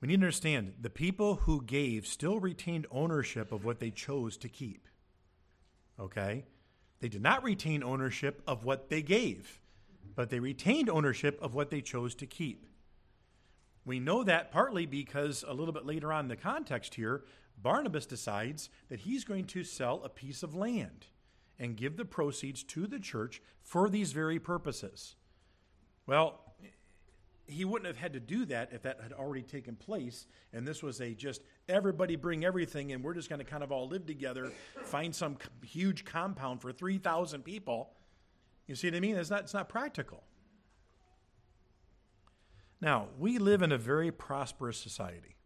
[0.00, 4.36] We need to understand the people who gave still retained ownership of what they chose
[4.36, 4.86] to keep.
[5.98, 6.44] Okay?
[7.00, 9.60] They did not retain ownership of what they gave,
[10.14, 12.64] but they retained ownership of what they chose to keep.
[13.88, 17.24] We know that partly because a little bit later on in the context here,
[17.56, 21.06] Barnabas decides that he's going to sell a piece of land
[21.58, 25.14] and give the proceeds to the church for these very purposes.
[26.06, 26.38] Well,
[27.46, 30.82] he wouldn't have had to do that if that had already taken place and this
[30.82, 34.04] was a just everybody bring everything and we're just going to kind of all live
[34.04, 37.94] together find some huge compound for 3000 people.
[38.66, 39.16] You see what i mean?
[39.16, 40.24] It's not, it's not practical
[42.80, 45.36] now we live in a very prosperous society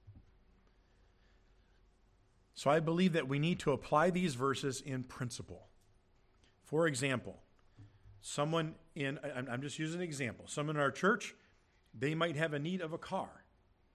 [2.54, 5.68] so i believe that we need to apply these verses in principle
[6.64, 7.40] for example
[8.20, 9.18] someone in
[9.50, 11.34] i'm just using an example someone in our church
[11.94, 13.28] they might have a need of a car.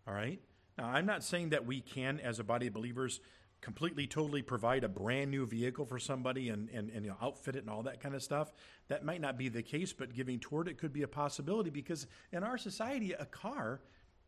[0.08, 0.40] All right?
[0.78, 3.20] Now, I'm not saying that we can, as a body of believers,
[3.62, 7.56] completely, totally provide a brand new vehicle for somebody and, and, and you know, outfit
[7.56, 8.52] it and all that kind of stuff.
[8.88, 12.08] That might not be the case, but giving toward it could be a possibility because
[12.32, 13.82] in our society, a car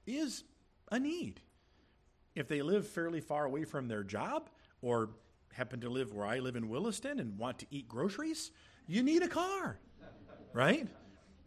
[0.08, 0.44] is
[0.92, 1.42] a need.
[2.36, 4.50] If they live fairly far away from their job
[4.82, 5.10] or
[5.54, 8.52] happen to live where I live in Williston and want to eat groceries,
[8.88, 9.80] you need a car,
[10.54, 10.88] right?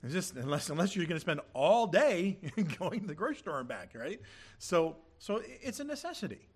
[0.03, 2.39] It's just unless unless you're going to spend all day
[2.79, 4.21] going to the grocery store and back, right?
[4.59, 6.49] So so it's a necessity,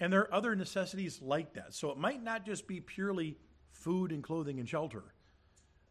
[0.00, 1.74] and there are other necessities like that.
[1.74, 3.36] So it might not just be purely
[3.70, 5.02] food and clothing and shelter,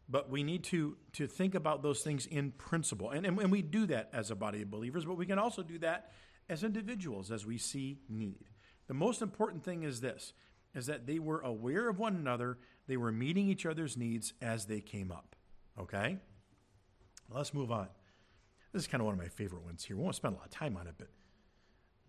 [0.08, 3.62] but we need to to think about those things in principle, and and, and we
[3.62, 6.12] do that as a body of believers, but we can also do that
[6.48, 8.46] as individuals as we see need.
[8.86, 10.32] The most important thing is this:
[10.74, 14.66] is that they were aware of one another, they were meeting each other's needs as
[14.66, 15.36] they came up.
[15.78, 16.18] Okay.
[17.30, 17.88] Let's move on.
[18.72, 19.96] This is kind of one of my favorite ones here.
[19.96, 21.08] We won't spend a lot of time on it, but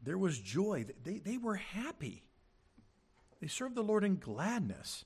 [0.03, 0.85] there was joy.
[1.03, 2.23] They, they were happy.
[3.41, 5.05] They served the Lord in gladness.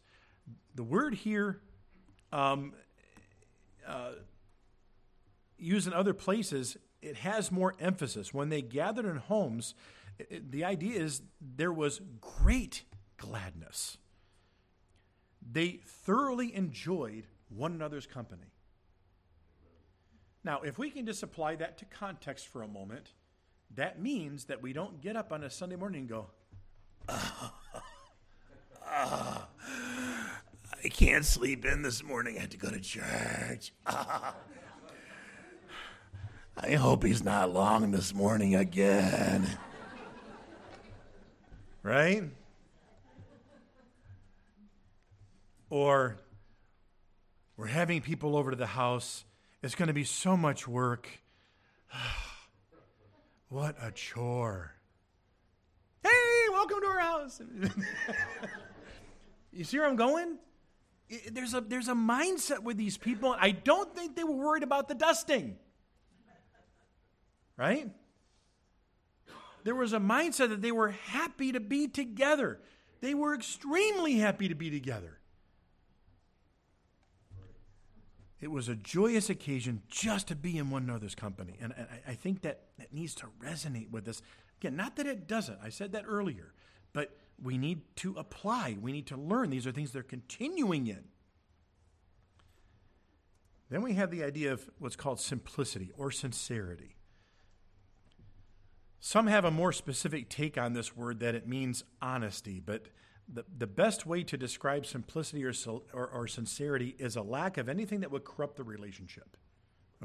[0.75, 1.61] The word here,
[2.31, 2.73] um,
[3.87, 4.13] uh,
[5.57, 8.33] used in other places, it has more emphasis.
[8.33, 9.75] When they gathered in homes,
[10.17, 12.83] it, the idea is there was great
[13.17, 13.97] gladness.
[15.51, 18.53] They thoroughly enjoyed one another's company.
[20.43, 23.11] Now, if we can just apply that to context for a moment,
[23.75, 26.27] that means that we don't get up on a Sunday morning and go,
[27.09, 27.53] oh,
[28.85, 29.45] oh,
[30.83, 32.37] I can't sleep in this morning.
[32.37, 33.73] I had to go to church.
[33.85, 34.35] Oh,
[36.55, 39.47] I hope he's not long this morning again.
[41.81, 42.23] right?
[45.69, 46.17] Or
[47.57, 49.25] we're having people over to the house
[49.63, 51.07] it's going to be so much work.
[53.53, 54.73] what a chore.
[56.01, 56.09] Hey,
[56.49, 57.39] welcome to our house.
[59.53, 60.37] you see where I'm going?
[61.31, 63.35] There's a, there's a mindset with these people.
[63.39, 65.57] I don't think they were worried about the dusting.
[67.55, 67.91] Right?
[69.63, 72.59] There was a mindset that they were happy to be together.
[73.01, 75.19] They were extremely happy to be together.
[78.43, 81.57] It was a joyous occasion just to be in one another's company.
[81.61, 84.21] And I, I think that, that needs to resonate with us.
[84.59, 86.53] Again, not that it doesn't, I said that earlier,
[86.91, 89.49] but we need to apply, we need to learn.
[89.49, 91.05] These are things they're continuing in.
[93.69, 96.97] Then we have the idea of what's called simplicity or sincerity.
[98.99, 102.87] Some have a more specific take on this word that it means honesty, but
[103.31, 105.53] the, the best way to describe simplicity or,
[105.93, 109.37] or, or sincerity is a lack of anything that would corrupt the relationship.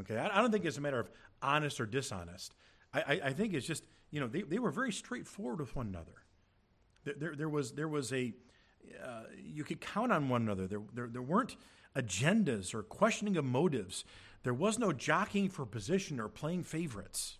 [0.01, 1.11] Okay, I, I don't think it's a matter of
[1.43, 2.55] honest or dishonest.
[2.95, 5.89] I, I, I think it's just you know they, they were very straightforward with one
[5.89, 6.25] another.
[7.05, 8.33] There, there, there was there was a
[9.03, 10.67] uh, you could count on one another.
[10.67, 11.57] There, there, there weren't
[11.97, 14.05] agendas or questioning of motives.
[14.45, 17.38] There was no jockeying for position or playing favorites.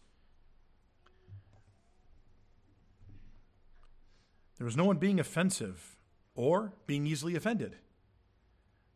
[4.59, 5.97] There was no one being offensive
[6.35, 7.77] or being easily offended.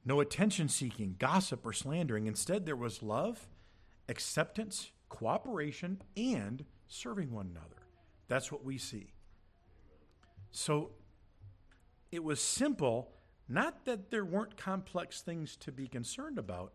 [0.05, 2.27] No attention seeking, gossip, or slandering.
[2.27, 3.49] Instead, there was love,
[4.09, 7.83] acceptance, cooperation, and serving one another.
[8.29, 9.13] That's what we see.
[10.51, 10.91] So
[12.11, 13.13] it was simple,
[13.49, 16.75] not that there weren't complex things to be concerned about,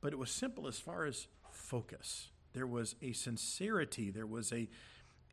[0.00, 2.30] but it was simple as far as focus.
[2.52, 4.68] There was a sincerity, there was a,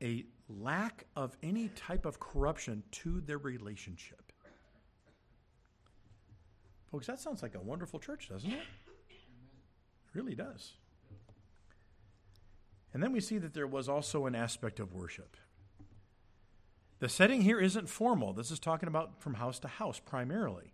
[0.01, 4.31] a lack of any type of corruption to their relationship.
[6.91, 8.59] Folks, that sounds like a wonderful church, doesn't it?
[9.09, 10.73] It really does.
[12.93, 15.35] And then we see that there was also an aspect of worship.
[16.99, 18.33] The setting here isn't formal.
[18.33, 20.73] This is talking about from house to house primarily.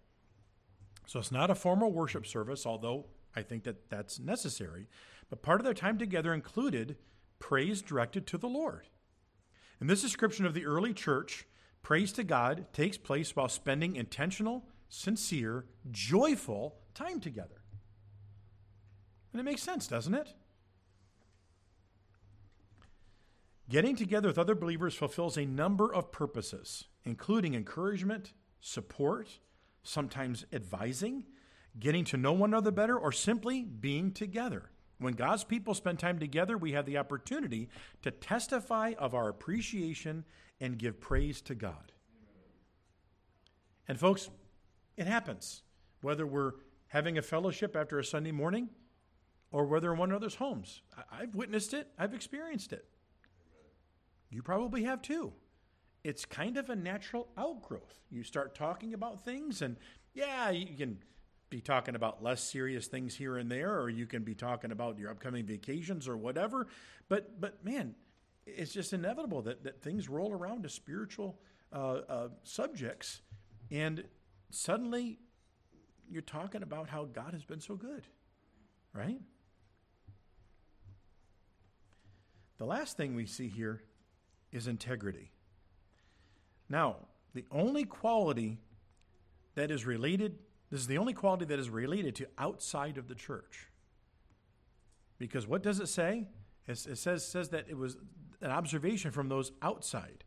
[1.05, 4.88] So it's not a formal worship service, although I think that that's necessary.
[5.30, 6.97] But part of their time together included
[7.39, 8.88] praise directed to the Lord.
[9.84, 11.45] In this description of the early church,
[11.81, 17.63] praise to God takes place while spending intentional, sincere, joyful time together.
[19.34, 20.29] And it makes sense, doesn't it?
[23.67, 28.31] Getting together with other believers fulfills a number of purposes, including encouragement,
[28.61, 29.27] support,
[29.84, 31.25] sometimes advising,
[31.77, 34.69] getting to know one another better, or simply being together.
[34.99, 37.69] When God's people spend time together, we have the opportunity
[38.03, 40.23] to testify of our appreciation
[40.61, 41.91] and give praise to God.
[43.87, 44.29] And, folks,
[44.95, 45.63] it happens.
[46.01, 46.53] Whether we're
[46.87, 48.69] having a fellowship after a Sunday morning
[49.51, 50.81] or whether in one another's homes.
[51.11, 52.85] I've witnessed it, I've experienced it.
[54.29, 55.33] You probably have too.
[56.03, 58.01] It's kind of a natural outgrowth.
[58.11, 59.77] You start talking about things, and
[60.13, 60.97] yeah, you can
[61.54, 64.97] be talking about less serious things here and there, or you can be talking about
[64.97, 66.68] your upcoming vacations or whatever.
[67.10, 67.93] But but man,
[68.47, 71.39] it's just inevitable that, that things roll around to spiritual
[71.72, 73.22] uh, uh, subjects,
[73.70, 74.04] and
[74.49, 75.20] suddenly
[76.10, 78.08] you're talking about how God has been so good,
[78.91, 79.22] right?
[82.58, 83.84] The last thing we see here
[84.51, 85.32] is integrity.
[86.68, 86.95] Now,
[87.36, 88.58] the only quality
[89.54, 90.39] that is related,
[90.74, 93.67] this is the only quality that is related to outside of the church.
[95.19, 96.30] Because what does it say?
[96.67, 97.95] It, says, says that it was
[98.41, 100.24] an observation from those outside.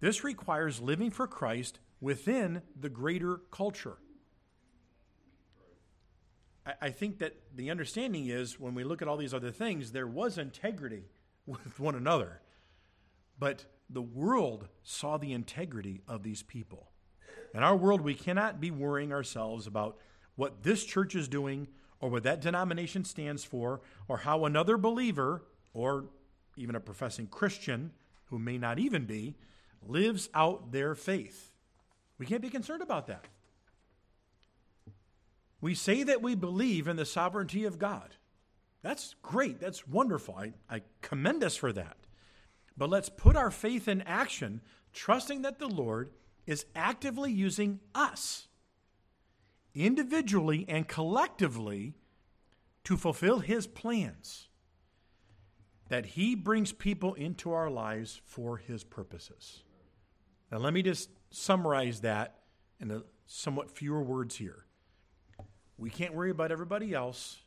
[0.00, 3.96] This requires living for Christ within the greater culture.
[6.66, 9.92] I, I think that the understanding is when we look at all these other things,
[9.92, 11.04] there was integrity
[11.46, 12.42] with one another.
[13.38, 16.90] But the world saw the integrity of these people.
[17.56, 19.96] In our world, we cannot be worrying ourselves about
[20.34, 21.68] what this church is doing
[22.00, 25.42] or what that denomination stands for or how another believer
[25.72, 26.04] or
[26.58, 27.92] even a professing Christian
[28.26, 29.36] who may not even be
[29.88, 31.50] lives out their faith.
[32.18, 33.24] We can't be concerned about that.
[35.62, 38.16] We say that we believe in the sovereignty of God.
[38.82, 39.60] That's great.
[39.60, 40.36] That's wonderful.
[40.36, 41.96] I, I commend us for that.
[42.76, 44.60] But let's put our faith in action,
[44.92, 46.10] trusting that the Lord
[46.46, 48.48] is actively using us,
[49.74, 51.94] individually and collectively,
[52.84, 54.48] to fulfill his plans.
[55.88, 59.62] That he brings people into our lives for his purposes.
[60.50, 62.38] Now, let me just summarize that
[62.80, 64.64] in a somewhat fewer words here.
[65.78, 67.38] We can't worry about everybody else.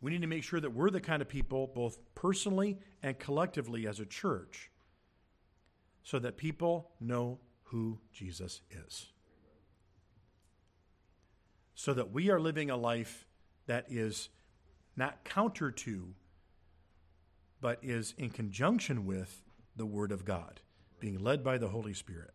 [0.00, 3.86] We need to make sure that we're the kind of people, both personally and collectively
[3.86, 4.70] as a church,
[6.02, 9.06] so that people know who Jesus is.
[11.74, 13.26] So that we are living a life
[13.66, 14.28] that is
[14.96, 16.14] not counter to,
[17.60, 19.42] but is in conjunction with
[19.74, 20.60] the Word of God,
[21.00, 22.30] being led by the Holy Spirit.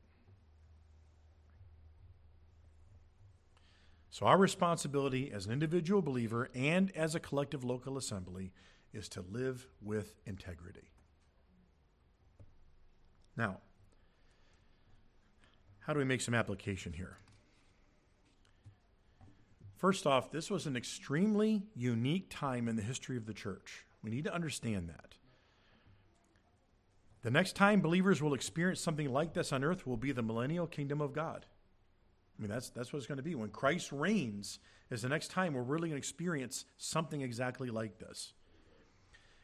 [4.12, 8.52] So, our responsibility as an individual believer and as a collective local assembly
[8.94, 10.92] is to live with integrity.
[13.38, 13.60] Now,
[15.82, 17.18] how do we make some application here?
[19.78, 23.86] First off, this was an extremely unique time in the history of the church.
[24.04, 25.16] We need to understand that.
[27.24, 30.68] The next time believers will experience something like this on earth will be the millennial
[30.68, 31.46] kingdom of God.
[32.38, 33.36] I mean, that's, that's what it's going to be.
[33.36, 34.60] When Christ reigns,
[34.92, 38.34] is the next time we're really going to experience something exactly like this.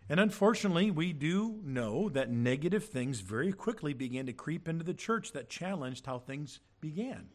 [0.09, 4.93] And unfortunately, we do know that negative things very quickly began to creep into the
[4.93, 7.27] church that challenged how things began.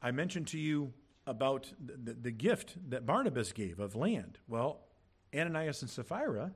[0.00, 0.92] I mentioned to you
[1.26, 4.38] about the, the, gift that Barnabas gave of land.
[4.46, 4.80] Well,
[5.34, 6.52] Ananias and Sapphira,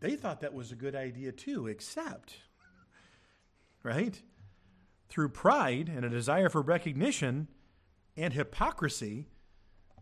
[0.00, 2.34] they thought that was a good idea too, except,
[3.84, 4.20] right?
[5.08, 7.46] Through pride and a desire for recognition
[8.16, 9.28] and hypocrisy,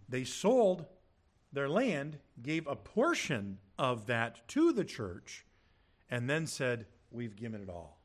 [0.08, 0.86] they sold
[1.52, 5.44] their land, gave a portion of that to the church,
[6.10, 7.98] and then said, We've given it all.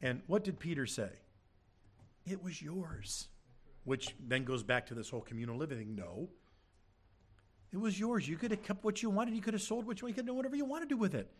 [0.00, 1.10] And what did Peter say?
[2.26, 3.28] It was yours.
[3.84, 5.94] Which then goes back to this whole communal living thing.
[5.94, 6.28] No.
[7.72, 8.28] It was yours.
[8.28, 9.34] You could have kept what you wanted.
[9.34, 10.12] You could have sold what you wanted.
[10.12, 11.30] You could have done whatever you want to do with it.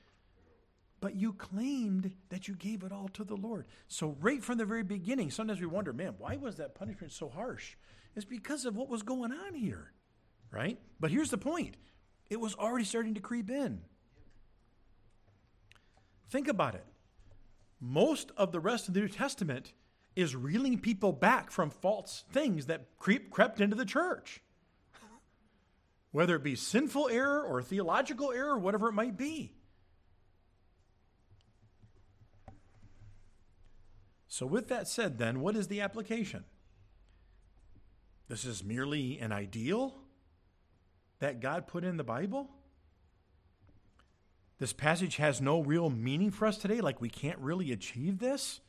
[1.01, 3.67] But you claimed that you gave it all to the Lord.
[3.87, 7.29] So, right from the very beginning, sometimes we wonder, man, why was that punishment so
[7.29, 7.77] harsh?
[8.15, 9.93] It's because of what was going on here,
[10.51, 10.79] right?
[10.99, 11.77] But here's the point
[12.31, 13.83] it was already starting to creep in.
[16.31, 16.85] Think about it.
[17.81, 19.73] Most of the rest of the New Testament
[20.17, 24.41] is reeling people back from false things that creep, crept into the church.
[26.11, 29.56] Whether it be sinful error or theological error, whatever it might be.
[34.37, 36.45] So, with that said, then, what is the application?
[38.29, 39.95] This is merely an ideal
[41.21, 42.51] that God put in the Bible?
[44.59, 48.61] This passage has no real meaning for us today, like we can't really achieve this?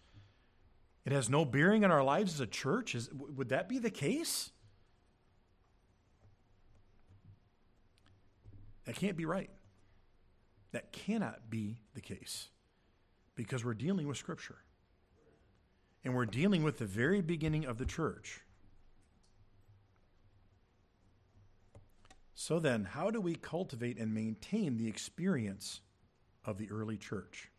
[1.03, 2.95] It has no bearing on our lives as a church?
[2.95, 4.51] Is, would that be the case?
[8.85, 9.49] That can't be right.
[10.71, 12.47] That cannot be the case
[13.35, 14.59] because we're dealing with Scripture
[16.03, 18.41] and we're dealing with the very beginning of the church.
[22.33, 25.81] So then, how do we cultivate and maintain the experience
[26.45, 27.49] of the early church?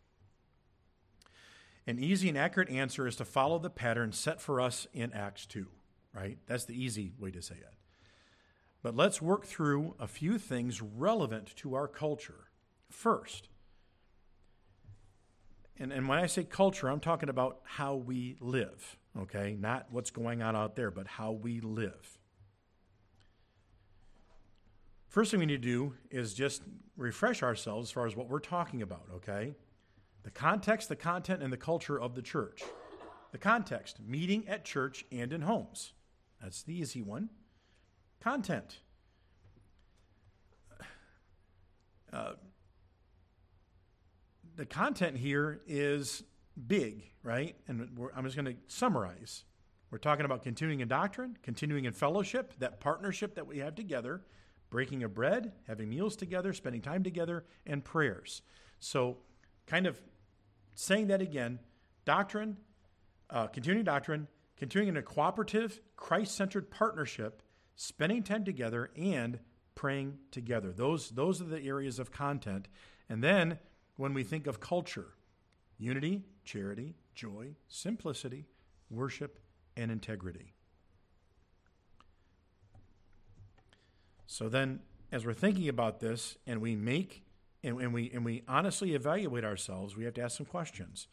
[1.85, 5.45] An easy and accurate answer is to follow the pattern set for us in Acts
[5.47, 5.67] 2,
[6.13, 6.37] right?
[6.47, 7.73] That's the easy way to say it.
[8.81, 12.45] But let's work through a few things relevant to our culture.
[12.89, 13.49] First,
[15.79, 19.55] and, and when I say culture, I'm talking about how we live, okay?
[19.57, 22.19] Not what's going on out there, but how we live.
[25.07, 26.61] First thing we need to do is just
[26.97, 29.53] refresh ourselves as far as what we're talking about, okay?
[30.23, 32.61] The context, the content, and the culture of the church.
[33.31, 35.93] The context, meeting at church and in homes.
[36.41, 37.29] That's the easy one.
[38.19, 38.79] Content.
[42.11, 42.33] Uh,
[44.59, 46.21] the content here is
[46.67, 47.55] big, right?
[47.69, 49.45] And I'm just going to summarize.
[49.89, 54.21] We're talking about continuing in doctrine, continuing in fellowship, that partnership that we have together,
[54.69, 58.41] breaking of bread, having meals together, spending time together, and prayers.
[58.81, 59.19] So,
[59.65, 60.01] kind of
[60.75, 61.59] saying that again
[62.03, 62.57] doctrine,
[63.29, 67.43] uh, continuing doctrine, continuing in a cooperative, Christ centered partnership,
[67.75, 69.39] spending time together, and
[69.73, 70.73] praying together.
[70.73, 72.67] Those, those are the areas of content.
[73.07, 73.57] And then
[73.99, 75.07] when we think of culture
[75.77, 78.45] unity, charity, joy, simplicity,
[78.89, 79.39] worship,
[79.75, 80.53] and integrity.
[84.25, 84.79] So then,
[85.11, 87.25] as we're thinking about this and we make
[87.61, 91.07] and, and, we, and we honestly evaluate ourselves, we have to ask some questions.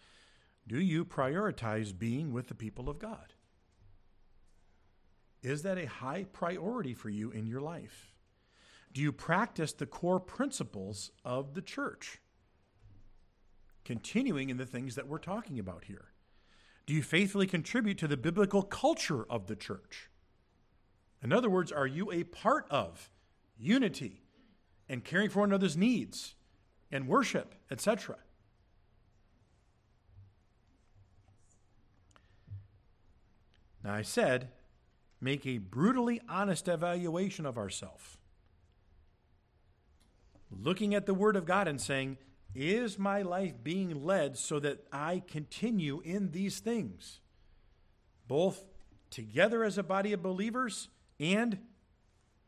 [0.68, 3.34] Do you prioritize being with the people of God?
[5.42, 8.12] Is that a high priority for you in your life?
[8.92, 12.20] Do you practice the core principles of the church?
[13.86, 16.06] Continuing in the things that we're talking about here?
[16.86, 20.10] Do you faithfully contribute to the biblical culture of the church?
[21.22, 23.10] In other words, are you a part of
[23.56, 24.24] unity
[24.88, 26.34] and caring for one another's needs
[26.90, 28.16] and worship, etc.?
[33.84, 34.48] Now, I said,
[35.20, 38.18] make a brutally honest evaluation of ourselves.
[40.50, 42.18] Looking at the Word of God and saying,
[42.56, 47.20] is my life being led so that I continue in these things,
[48.26, 48.64] both
[49.10, 50.88] together as a body of believers
[51.20, 51.58] and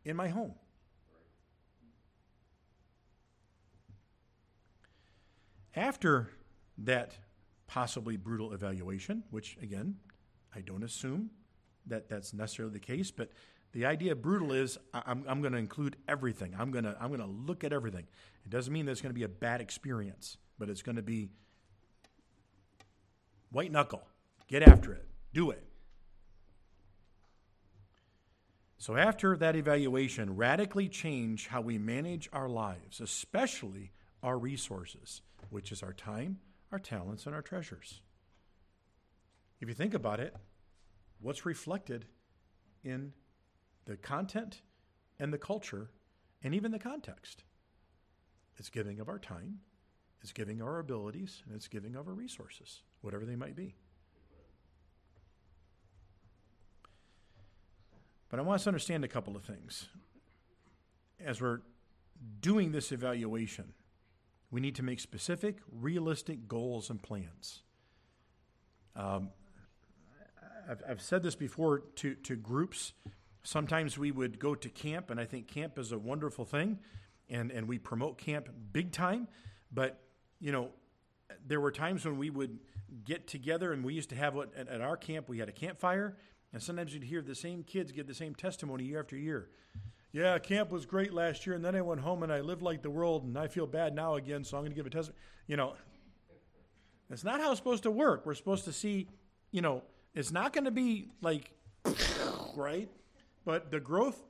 [0.04, 0.54] in my home?
[5.76, 6.30] After
[6.78, 7.12] that
[7.66, 9.96] possibly brutal evaluation, which again,
[10.54, 11.30] I don't assume
[11.86, 13.30] that that's necessarily the case, but
[13.72, 16.54] The idea of brutal is I'm, I'm going to include everything.
[16.58, 18.06] I'm going to I'm going to look at everything.
[18.44, 21.02] It doesn't mean that it's going to be a bad experience, but it's going to
[21.02, 21.28] be
[23.50, 24.02] white knuckle.
[24.48, 25.06] Get after it.
[25.34, 25.62] Do it.
[28.80, 33.90] So, after that evaluation, radically change how we manage our lives, especially
[34.22, 36.38] our resources, which is our time,
[36.70, 38.00] our talents, and our treasures.
[39.60, 40.34] If you think about it,
[41.20, 42.06] what's reflected
[42.84, 43.12] in
[43.88, 44.60] the content
[45.18, 45.90] and the culture
[46.44, 47.42] and even the context?
[48.58, 49.60] It's giving of our time,
[50.22, 53.74] it's giving our abilities, and it's giving of our resources, whatever they might be.
[58.28, 59.88] But I want us to understand a couple of things.
[61.24, 61.60] As we're
[62.40, 63.72] doing this evaluation,
[64.50, 67.62] we need to make specific, realistic goals and plans.
[68.94, 69.30] Um,
[70.68, 72.92] I've, I've said this before to, to groups.
[73.48, 76.78] Sometimes we would go to camp, and I think camp is a wonderful thing,
[77.30, 79.26] and, and we promote camp big time.
[79.72, 79.98] But,
[80.38, 80.68] you know,
[81.46, 82.58] there were times when we would
[83.06, 85.52] get together, and we used to have what at, at our camp, we had a
[85.52, 86.18] campfire,
[86.52, 89.48] and sometimes you'd hear the same kids give the same testimony year after year.
[90.12, 92.82] Yeah, camp was great last year, and then I went home and I lived like
[92.82, 95.18] the world, and I feel bad now again, so I'm going to give a testimony.
[95.46, 95.74] You know,
[97.08, 98.26] that's not how it's supposed to work.
[98.26, 99.08] We're supposed to see,
[99.52, 99.84] you know,
[100.14, 101.50] it's not going to be like,
[102.54, 102.90] right?
[103.48, 104.22] But the growth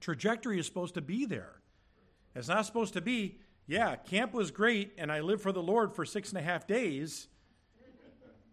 [0.00, 1.52] trajectory is supposed to be there.
[2.34, 5.92] It's not supposed to be, yeah, camp was great, and I lived for the Lord
[5.92, 7.28] for six and a half days,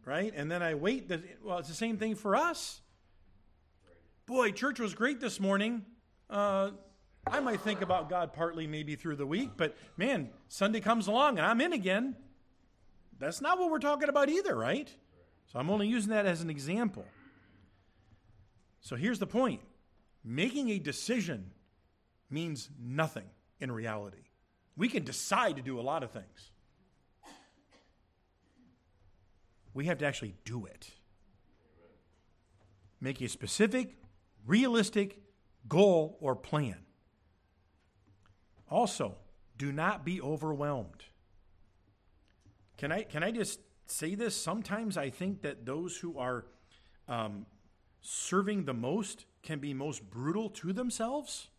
[0.05, 0.32] right?
[0.36, 1.09] And then I wait.
[1.09, 2.79] The, well, it's the same thing for us.
[4.27, 5.84] Boy, church was great this morning.
[6.29, 6.69] Uh,
[7.25, 11.39] I might think about God partly maybe through the week, but man, Sunday comes along
[11.39, 12.15] and I'm in again.
[13.17, 14.93] That's not what we're talking about either, right?
[15.51, 17.03] So I'm only using that as an example.
[18.79, 19.61] So here's the point
[20.24, 21.51] making a decision
[22.30, 23.26] means nothing
[23.59, 24.24] in reality.
[24.78, 26.51] We can decide to do a lot of things.
[29.74, 30.91] We have to actually do it.
[32.99, 33.97] Make a specific,
[34.45, 35.19] realistic
[35.67, 36.78] goal or plan.
[38.69, 39.15] Also,
[39.57, 41.03] do not be overwhelmed.
[42.78, 44.36] Can I, can I just say this?
[44.36, 46.45] Sometimes I think that those who are
[47.07, 47.45] um,
[48.02, 51.49] serving the most can be most brutal to themselves.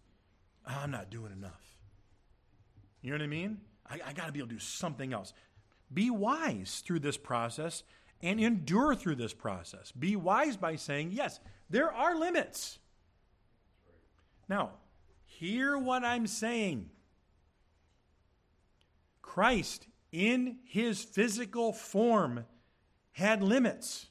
[0.66, 1.76] Ah, I'm not doing enough.
[3.00, 3.60] You know what I mean?
[3.88, 5.32] I, I got to be able to do something else.
[5.92, 7.82] Be wise through this process
[8.22, 9.92] and endure through this process.
[9.92, 12.78] Be wise by saying, yes, there are limits.
[14.48, 14.70] Now,
[15.24, 16.90] hear what I'm saying.
[19.20, 22.44] Christ, in his physical form,
[23.12, 24.08] had limits.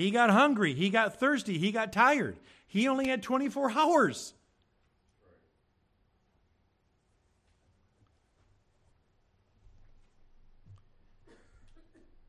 [0.00, 2.38] He got hungry, he got thirsty, he got tired.
[2.66, 4.32] He only had 24 hours.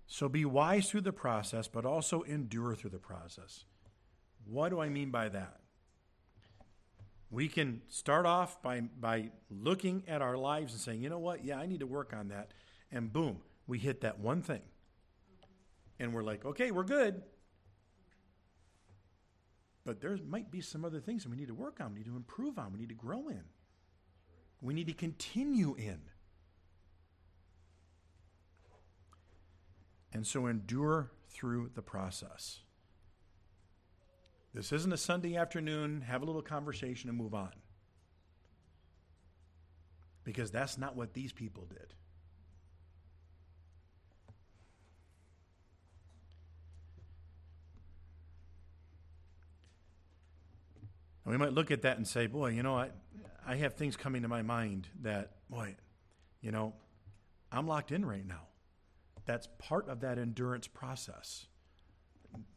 [0.05, 3.63] So be wise through the process, but also endure through the process.
[4.43, 5.61] What do I mean by that?
[7.29, 11.45] We can start off by, by looking at our lives and saying, you know what?
[11.45, 12.51] Yeah, I need to work on that.
[12.91, 14.63] And boom, we hit that one thing.
[15.99, 17.23] And we're like, okay, we're good.
[19.83, 22.05] But there might be some other things that we need to work on, we need
[22.05, 23.43] to improve on, we need to grow in,
[24.61, 25.99] we need to continue in.
[30.13, 32.59] And so endure through the process.
[34.53, 37.51] This isn't a Sunday afternoon, have a little conversation and move on.
[40.23, 41.93] Because that's not what these people did.
[51.25, 52.89] And we might look at that and say, boy, you know, I,
[53.45, 55.75] I have things coming to my mind that, boy,
[56.41, 56.73] you know,
[57.51, 58.47] I'm locked in right now
[59.25, 61.47] that's part of that endurance process.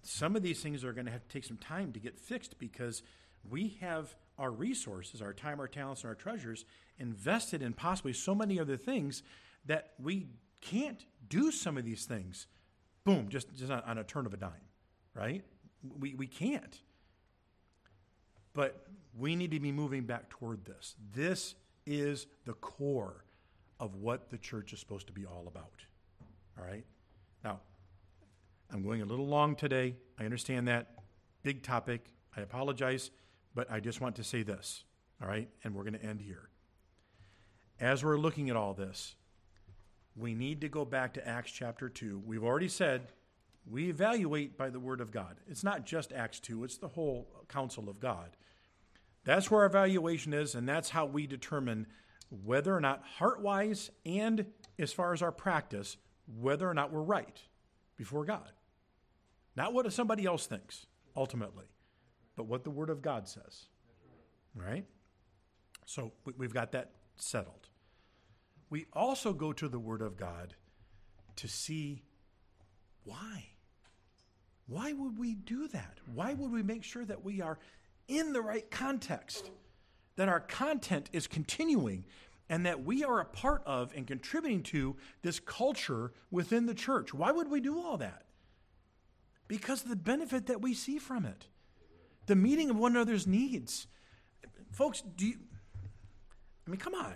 [0.03, 2.59] Some of these things are going to have to take some time to get fixed
[2.59, 3.03] because
[3.49, 6.65] we have our resources, our time, our talents, and our treasures
[6.99, 9.23] invested in possibly so many other things
[9.67, 10.29] that we
[10.61, 12.47] can't do some of these things,
[13.05, 14.51] boom, just, just on a turn of a dime,
[15.15, 15.43] right?
[15.99, 16.81] We, we can't.
[18.55, 18.87] But
[19.19, 20.95] we need to be moving back toward this.
[21.13, 21.55] This
[21.87, 23.25] is the core
[23.79, 25.85] of what the church is supposed to be all about.
[26.59, 26.85] All right?
[27.43, 27.61] Now,
[28.73, 29.97] I'm going a little long today.
[30.19, 30.93] I understand that.
[31.43, 32.07] Big topic.
[32.37, 33.11] I apologize,
[33.55, 34.85] but I just want to say this.
[35.21, 35.49] All right?
[35.63, 36.49] And we're going to end here.
[37.81, 39.17] As we're looking at all this,
[40.17, 42.23] we need to go back to Acts chapter 2.
[42.25, 43.09] We've already said
[43.69, 45.37] we evaluate by the Word of God.
[45.49, 48.31] It's not just Acts 2, it's the whole counsel of God.
[49.25, 51.87] That's where our evaluation is, and that's how we determine
[52.31, 54.47] whether or not, heart wise and
[54.79, 55.97] as far as our practice,
[56.27, 57.41] whether or not we're right
[57.97, 58.51] before God.
[59.57, 61.67] Not what somebody else thinks, ultimately,
[62.37, 63.67] but what the Word of God says.
[64.55, 64.85] Right?
[65.87, 67.69] So we've got that settled.
[68.71, 70.55] We also go to the Word of God
[71.37, 72.03] to see
[73.05, 73.47] why.
[74.67, 75.99] Why would we do that?
[76.13, 77.59] Why would we make sure that we are
[78.09, 79.51] in the right context?
[80.17, 82.05] That our content is continuing
[82.49, 87.15] and that we are a part of and contributing to this culture within the church.
[87.15, 88.23] Why would we do all that?
[89.49, 91.47] Because of the benefit that we see from it,
[92.27, 93.87] the meeting of one another's needs.
[94.73, 95.37] Folks, do you,
[96.67, 97.15] I mean, come on.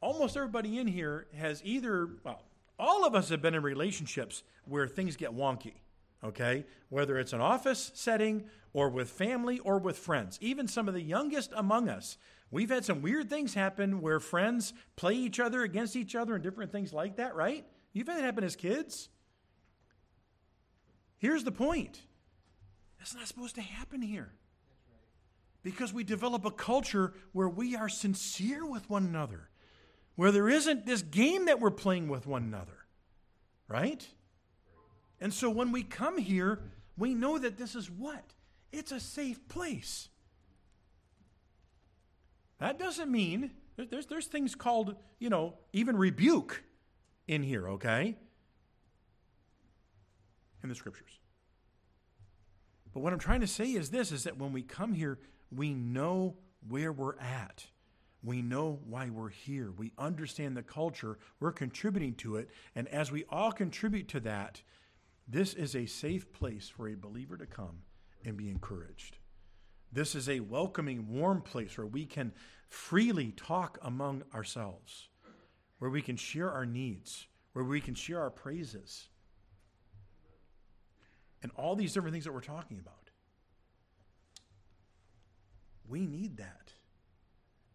[0.00, 2.42] Almost everybody in here has either, well,
[2.78, 5.74] all of us have been in relationships where things get wonky,
[6.22, 6.64] okay?
[6.90, 8.44] Whether it's an office setting
[8.76, 10.36] or with family or with friends.
[10.42, 12.18] Even some of the youngest among us,
[12.50, 16.44] we've had some weird things happen where friends play each other against each other and
[16.44, 17.64] different things like that, right?
[17.94, 19.08] You've had it happen as kids.
[21.16, 22.02] Here's the point
[22.98, 24.34] that's not supposed to happen here.
[25.62, 29.48] Because we develop a culture where we are sincere with one another
[30.16, 32.86] where there isn't this game that we're playing with one another,
[33.68, 34.06] right?
[35.18, 36.60] And so when we come here,
[36.98, 38.34] we know that this is what?
[38.76, 40.10] It's a safe place.
[42.58, 46.62] That doesn't mean there's, there's things called, you know, even rebuke
[47.26, 48.18] in here, okay?
[50.62, 51.18] In the scriptures.
[52.92, 55.20] But what I'm trying to say is this is that when we come here,
[55.50, 56.36] we know
[56.68, 57.64] where we're at.
[58.22, 59.72] We know why we're here.
[59.74, 61.18] We understand the culture.
[61.40, 62.50] We're contributing to it.
[62.74, 64.60] And as we all contribute to that,
[65.26, 67.85] this is a safe place for a believer to come
[68.26, 69.16] and be encouraged.
[69.92, 72.32] This is a welcoming, warm place where we can
[72.68, 75.08] freely talk among ourselves,
[75.78, 79.08] where we can share our needs, where we can share our praises,
[81.42, 83.10] and all these different things that we're talking about.
[85.88, 86.72] We need that.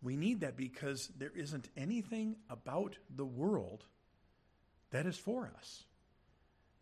[0.02, 3.86] We need that because there isn't anything about the world
[4.90, 5.86] that is for us.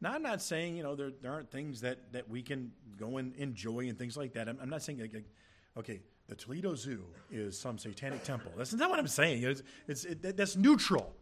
[0.01, 3.17] Now, I'm not saying, you know, there, there aren't things that, that we can go
[3.17, 4.47] and enjoy and things like that.
[4.47, 5.25] I'm, I'm not saying, like,
[5.77, 8.51] okay, the Toledo Zoo is some satanic temple.
[8.55, 9.43] That's not what I'm saying.
[9.43, 11.13] It's, it's, it, that's neutral.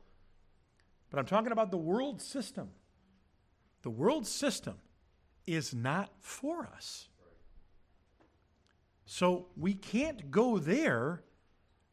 [1.10, 2.70] But I'm talking about the world system.
[3.82, 4.76] The world system
[5.48, 7.08] is not for us.
[9.06, 11.24] So we can't go there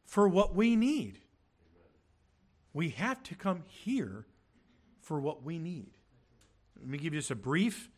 [0.05, 1.19] for what we need.
[2.73, 4.25] We have to come here
[4.99, 5.91] for what we need.
[6.79, 7.89] Let me give you just a brief.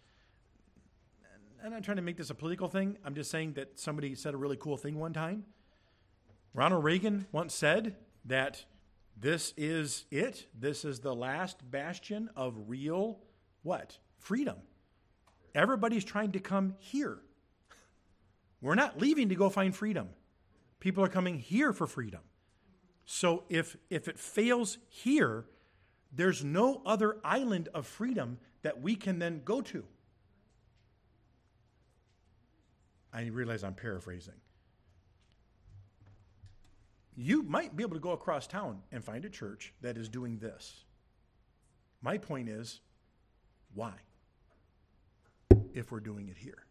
[1.63, 2.97] I'm not trying to make this a political thing.
[3.03, 5.45] I'm just saying that somebody said a really cool thing one time.
[6.53, 8.63] Ronald Reagan once said that
[9.19, 10.45] this is it.
[10.57, 13.19] This is the last bastion of real
[13.63, 13.97] what?
[14.19, 14.57] Freedom.
[15.55, 17.19] Everybody's trying to come here.
[18.61, 20.09] We're not leaving to go find freedom.
[20.79, 22.21] People are coming here for freedom.
[23.05, 25.45] So if, if it fails here,
[26.11, 29.83] there's no other island of freedom that we can then go to.
[33.13, 34.33] I realize I'm paraphrasing.
[37.15, 40.37] You might be able to go across town and find a church that is doing
[40.37, 40.83] this.
[42.01, 42.79] My point is,
[43.73, 43.93] why?
[45.73, 46.65] If we're doing it here.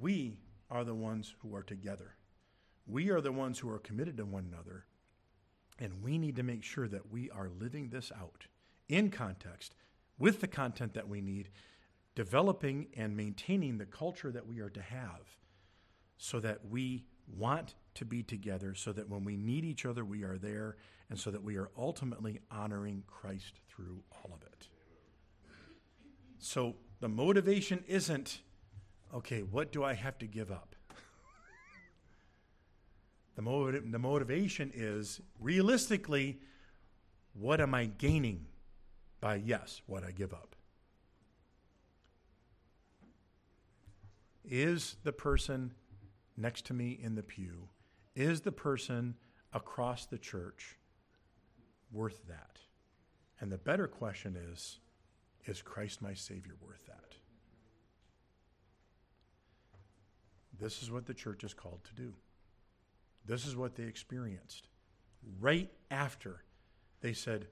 [0.00, 0.38] We
[0.70, 2.14] are the ones who are together.
[2.86, 4.86] We are the ones who are committed to one another.
[5.78, 8.46] And we need to make sure that we are living this out
[8.88, 9.74] in context
[10.18, 11.50] with the content that we need,
[12.14, 15.36] developing and maintaining the culture that we are to have
[16.16, 17.04] so that we
[17.36, 20.76] want to be together, so that when we need each other, we are there,
[21.10, 24.68] and so that we are ultimately honoring Christ through all of it.
[26.38, 28.40] So the motivation isn't
[29.14, 30.74] okay, what do I have to give up?
[33.38, 36.40] The, motiv- the motivation is realistically,
[37.34, 38.46] what am I gaining
[39.20, 40.56] by yes, what I give up?
[44.44, 45.72] Is the person
[46.36, 47.68] next to me in the pew,
[48.16, 49.14] is the person
[49.52, 50.76] across the church
[51.92, 52.58] worth that?
[53.40, 54.80] And the better question is,
[55.44, 57.14] is Christ my Savior worth that?
[60.58, 62.14] This is what the church is called to do.
[63.28, 64.68] This is what they experienced.
[65.38, 66.42] Right after
[67.02, 67.46] they said,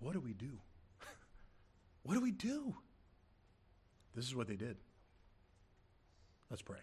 [0.00, 0.58] What do we do?
[2.02, 2.74] what do we do?
[4.16, 4.76] This is what they did.
[6.50, 6.78] Let's pray.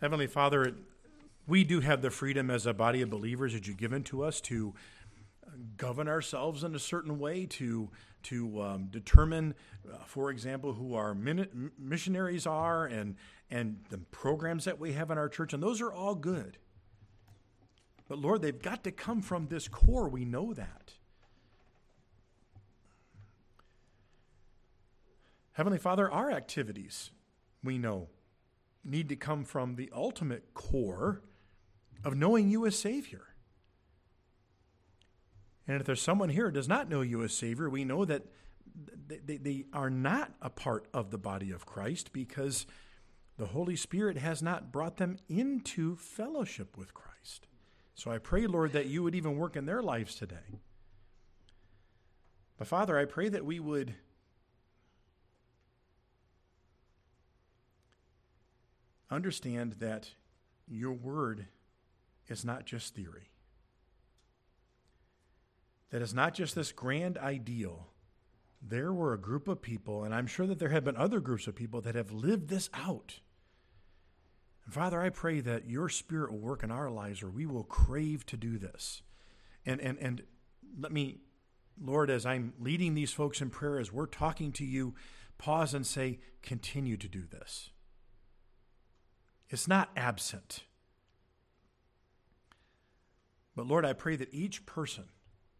[0.00, 0.74] Heavenly Father,
[1.46, 4.40] we do have the freedom as a body of believers that you've given to us
[4.42, 4.74] to
[5.76, 7.90] govern ourselves in a certain way, to
[8.26, 9.54] to um, determine,
[9.88, 13.16] uh, for example, who our min- missionaries are and
[13.50, 16.58] and the programs that we have in our church, and those are all good.
[18.08, 20.08] But Lord, they've got to come from this core.
[20.08, 20.94] We know that.
[25.52, 27.12] Heavenly Father, our activities,
[27.64, 28.08] we know,
[28.84, 31.22] need to come from the ultimate core
[32.04, 33.25] of knowing you as Savior.
[35.66, 38.22] And if there's someone here who does not know you as Savior, we know that
[39.08, 42.66] they, they, are not a part of the body of Christ because
[43.38, 47.46] the Holy Spirit has not brought them into fellowship with Christ.
[47.94, 50.60] So I pray, Lord, that you would even work in their lives today.
[52.58, 53.94] But Father, I pray that we would
[59.10, 60.10] understand that
[60.68, 61.46] your word
[62.28, 63.30] is not just theory.
[65.90, 67.88] That is not just this grand ideal.
[68.60, 71.46] There were a group of people, and I'm sure that there have been other groups
[71.46, 73.20] of people that have lived this out.
[74.64, 77.64] And Father, I pray that your spirit will work in our lives where we will
[77.64, 79.02] crave to do this.
[79.64, 80.22] And and and
[80.78, 81.18] let me,
[81.80, 84.94] Lord, as I'm leading these folks in prayer, as we're talking to you,
[85.38, 87.70] pause and say, continue to do this.
[89.48, 90.64] It's not absent.
[93.54, 95.04] But Lord, I pray that each person,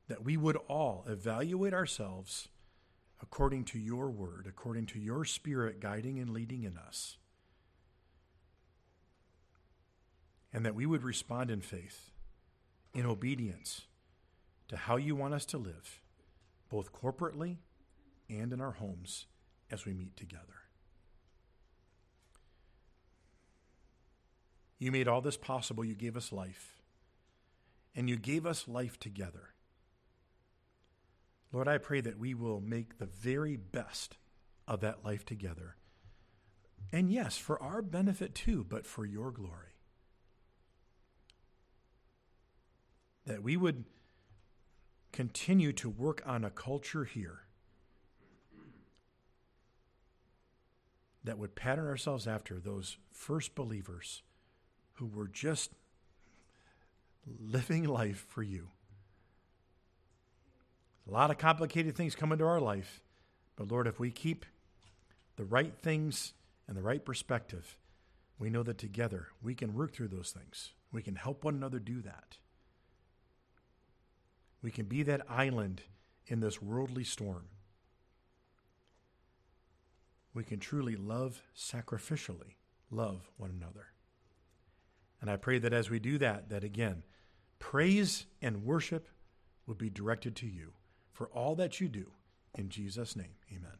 [0.09, 2.49] that we would all evaluate ourselves
[3.21, 7.17] according to your word, according to your spirit guiding and leading in us.
[10.53, 12.13] And that we would respond in faith,
[12.95, 13.83] in obedience
[14.69, 16.01] to how you want us to live,
[16.71, 17.57] both corporately
[18.29, 19.27] and in our homes
[19.71, 20.43] as we meet together.
[24.79, 25.85] You made all this possible.
[25.85, 26.83] You gave us life.
[27.95, 29.55] And you gave us life together.
[31.53, 34.17] Lord, I pray that we will make the very best
[34.67, 35.77] of that life together.
[36.93, 39.75] And yes, for our benefit too, but for your glory.
[43.27, 43.85] That we would
[45.13, 47.47] continue to work on a culture here
[51.27, 54.23] that would pattern ourselves after those first believers
[54.95, 55.73] who were just
[57.27, 58.69] living life for you.
[61.09, 63.01] A lot of complicated things come into our life,
[63.55, 64.45] but Lord, if we keep
[65.37, 66.33] the right things
[66.67, 67.77] and the right perspective,
[68.39, 70.73] we know that together we can work through those things.
[70.91, 72.39] We can help one another do that.
[74.63, 75.83] We can be that island
[76.27, 77.47] in this worldly storm.
[80.35, 82.57] We can truly love sacrificially,
[82.91, 83.87] love one another.
[85.21, 87.05] And I pray that as we do that, that again,
[87.59, 89.09] praise and worship
[89.67, 90.73] would be directed to you
[91.17, 92.07] for all that you do.
[92.59, 93.79] In Jesus' name, amen.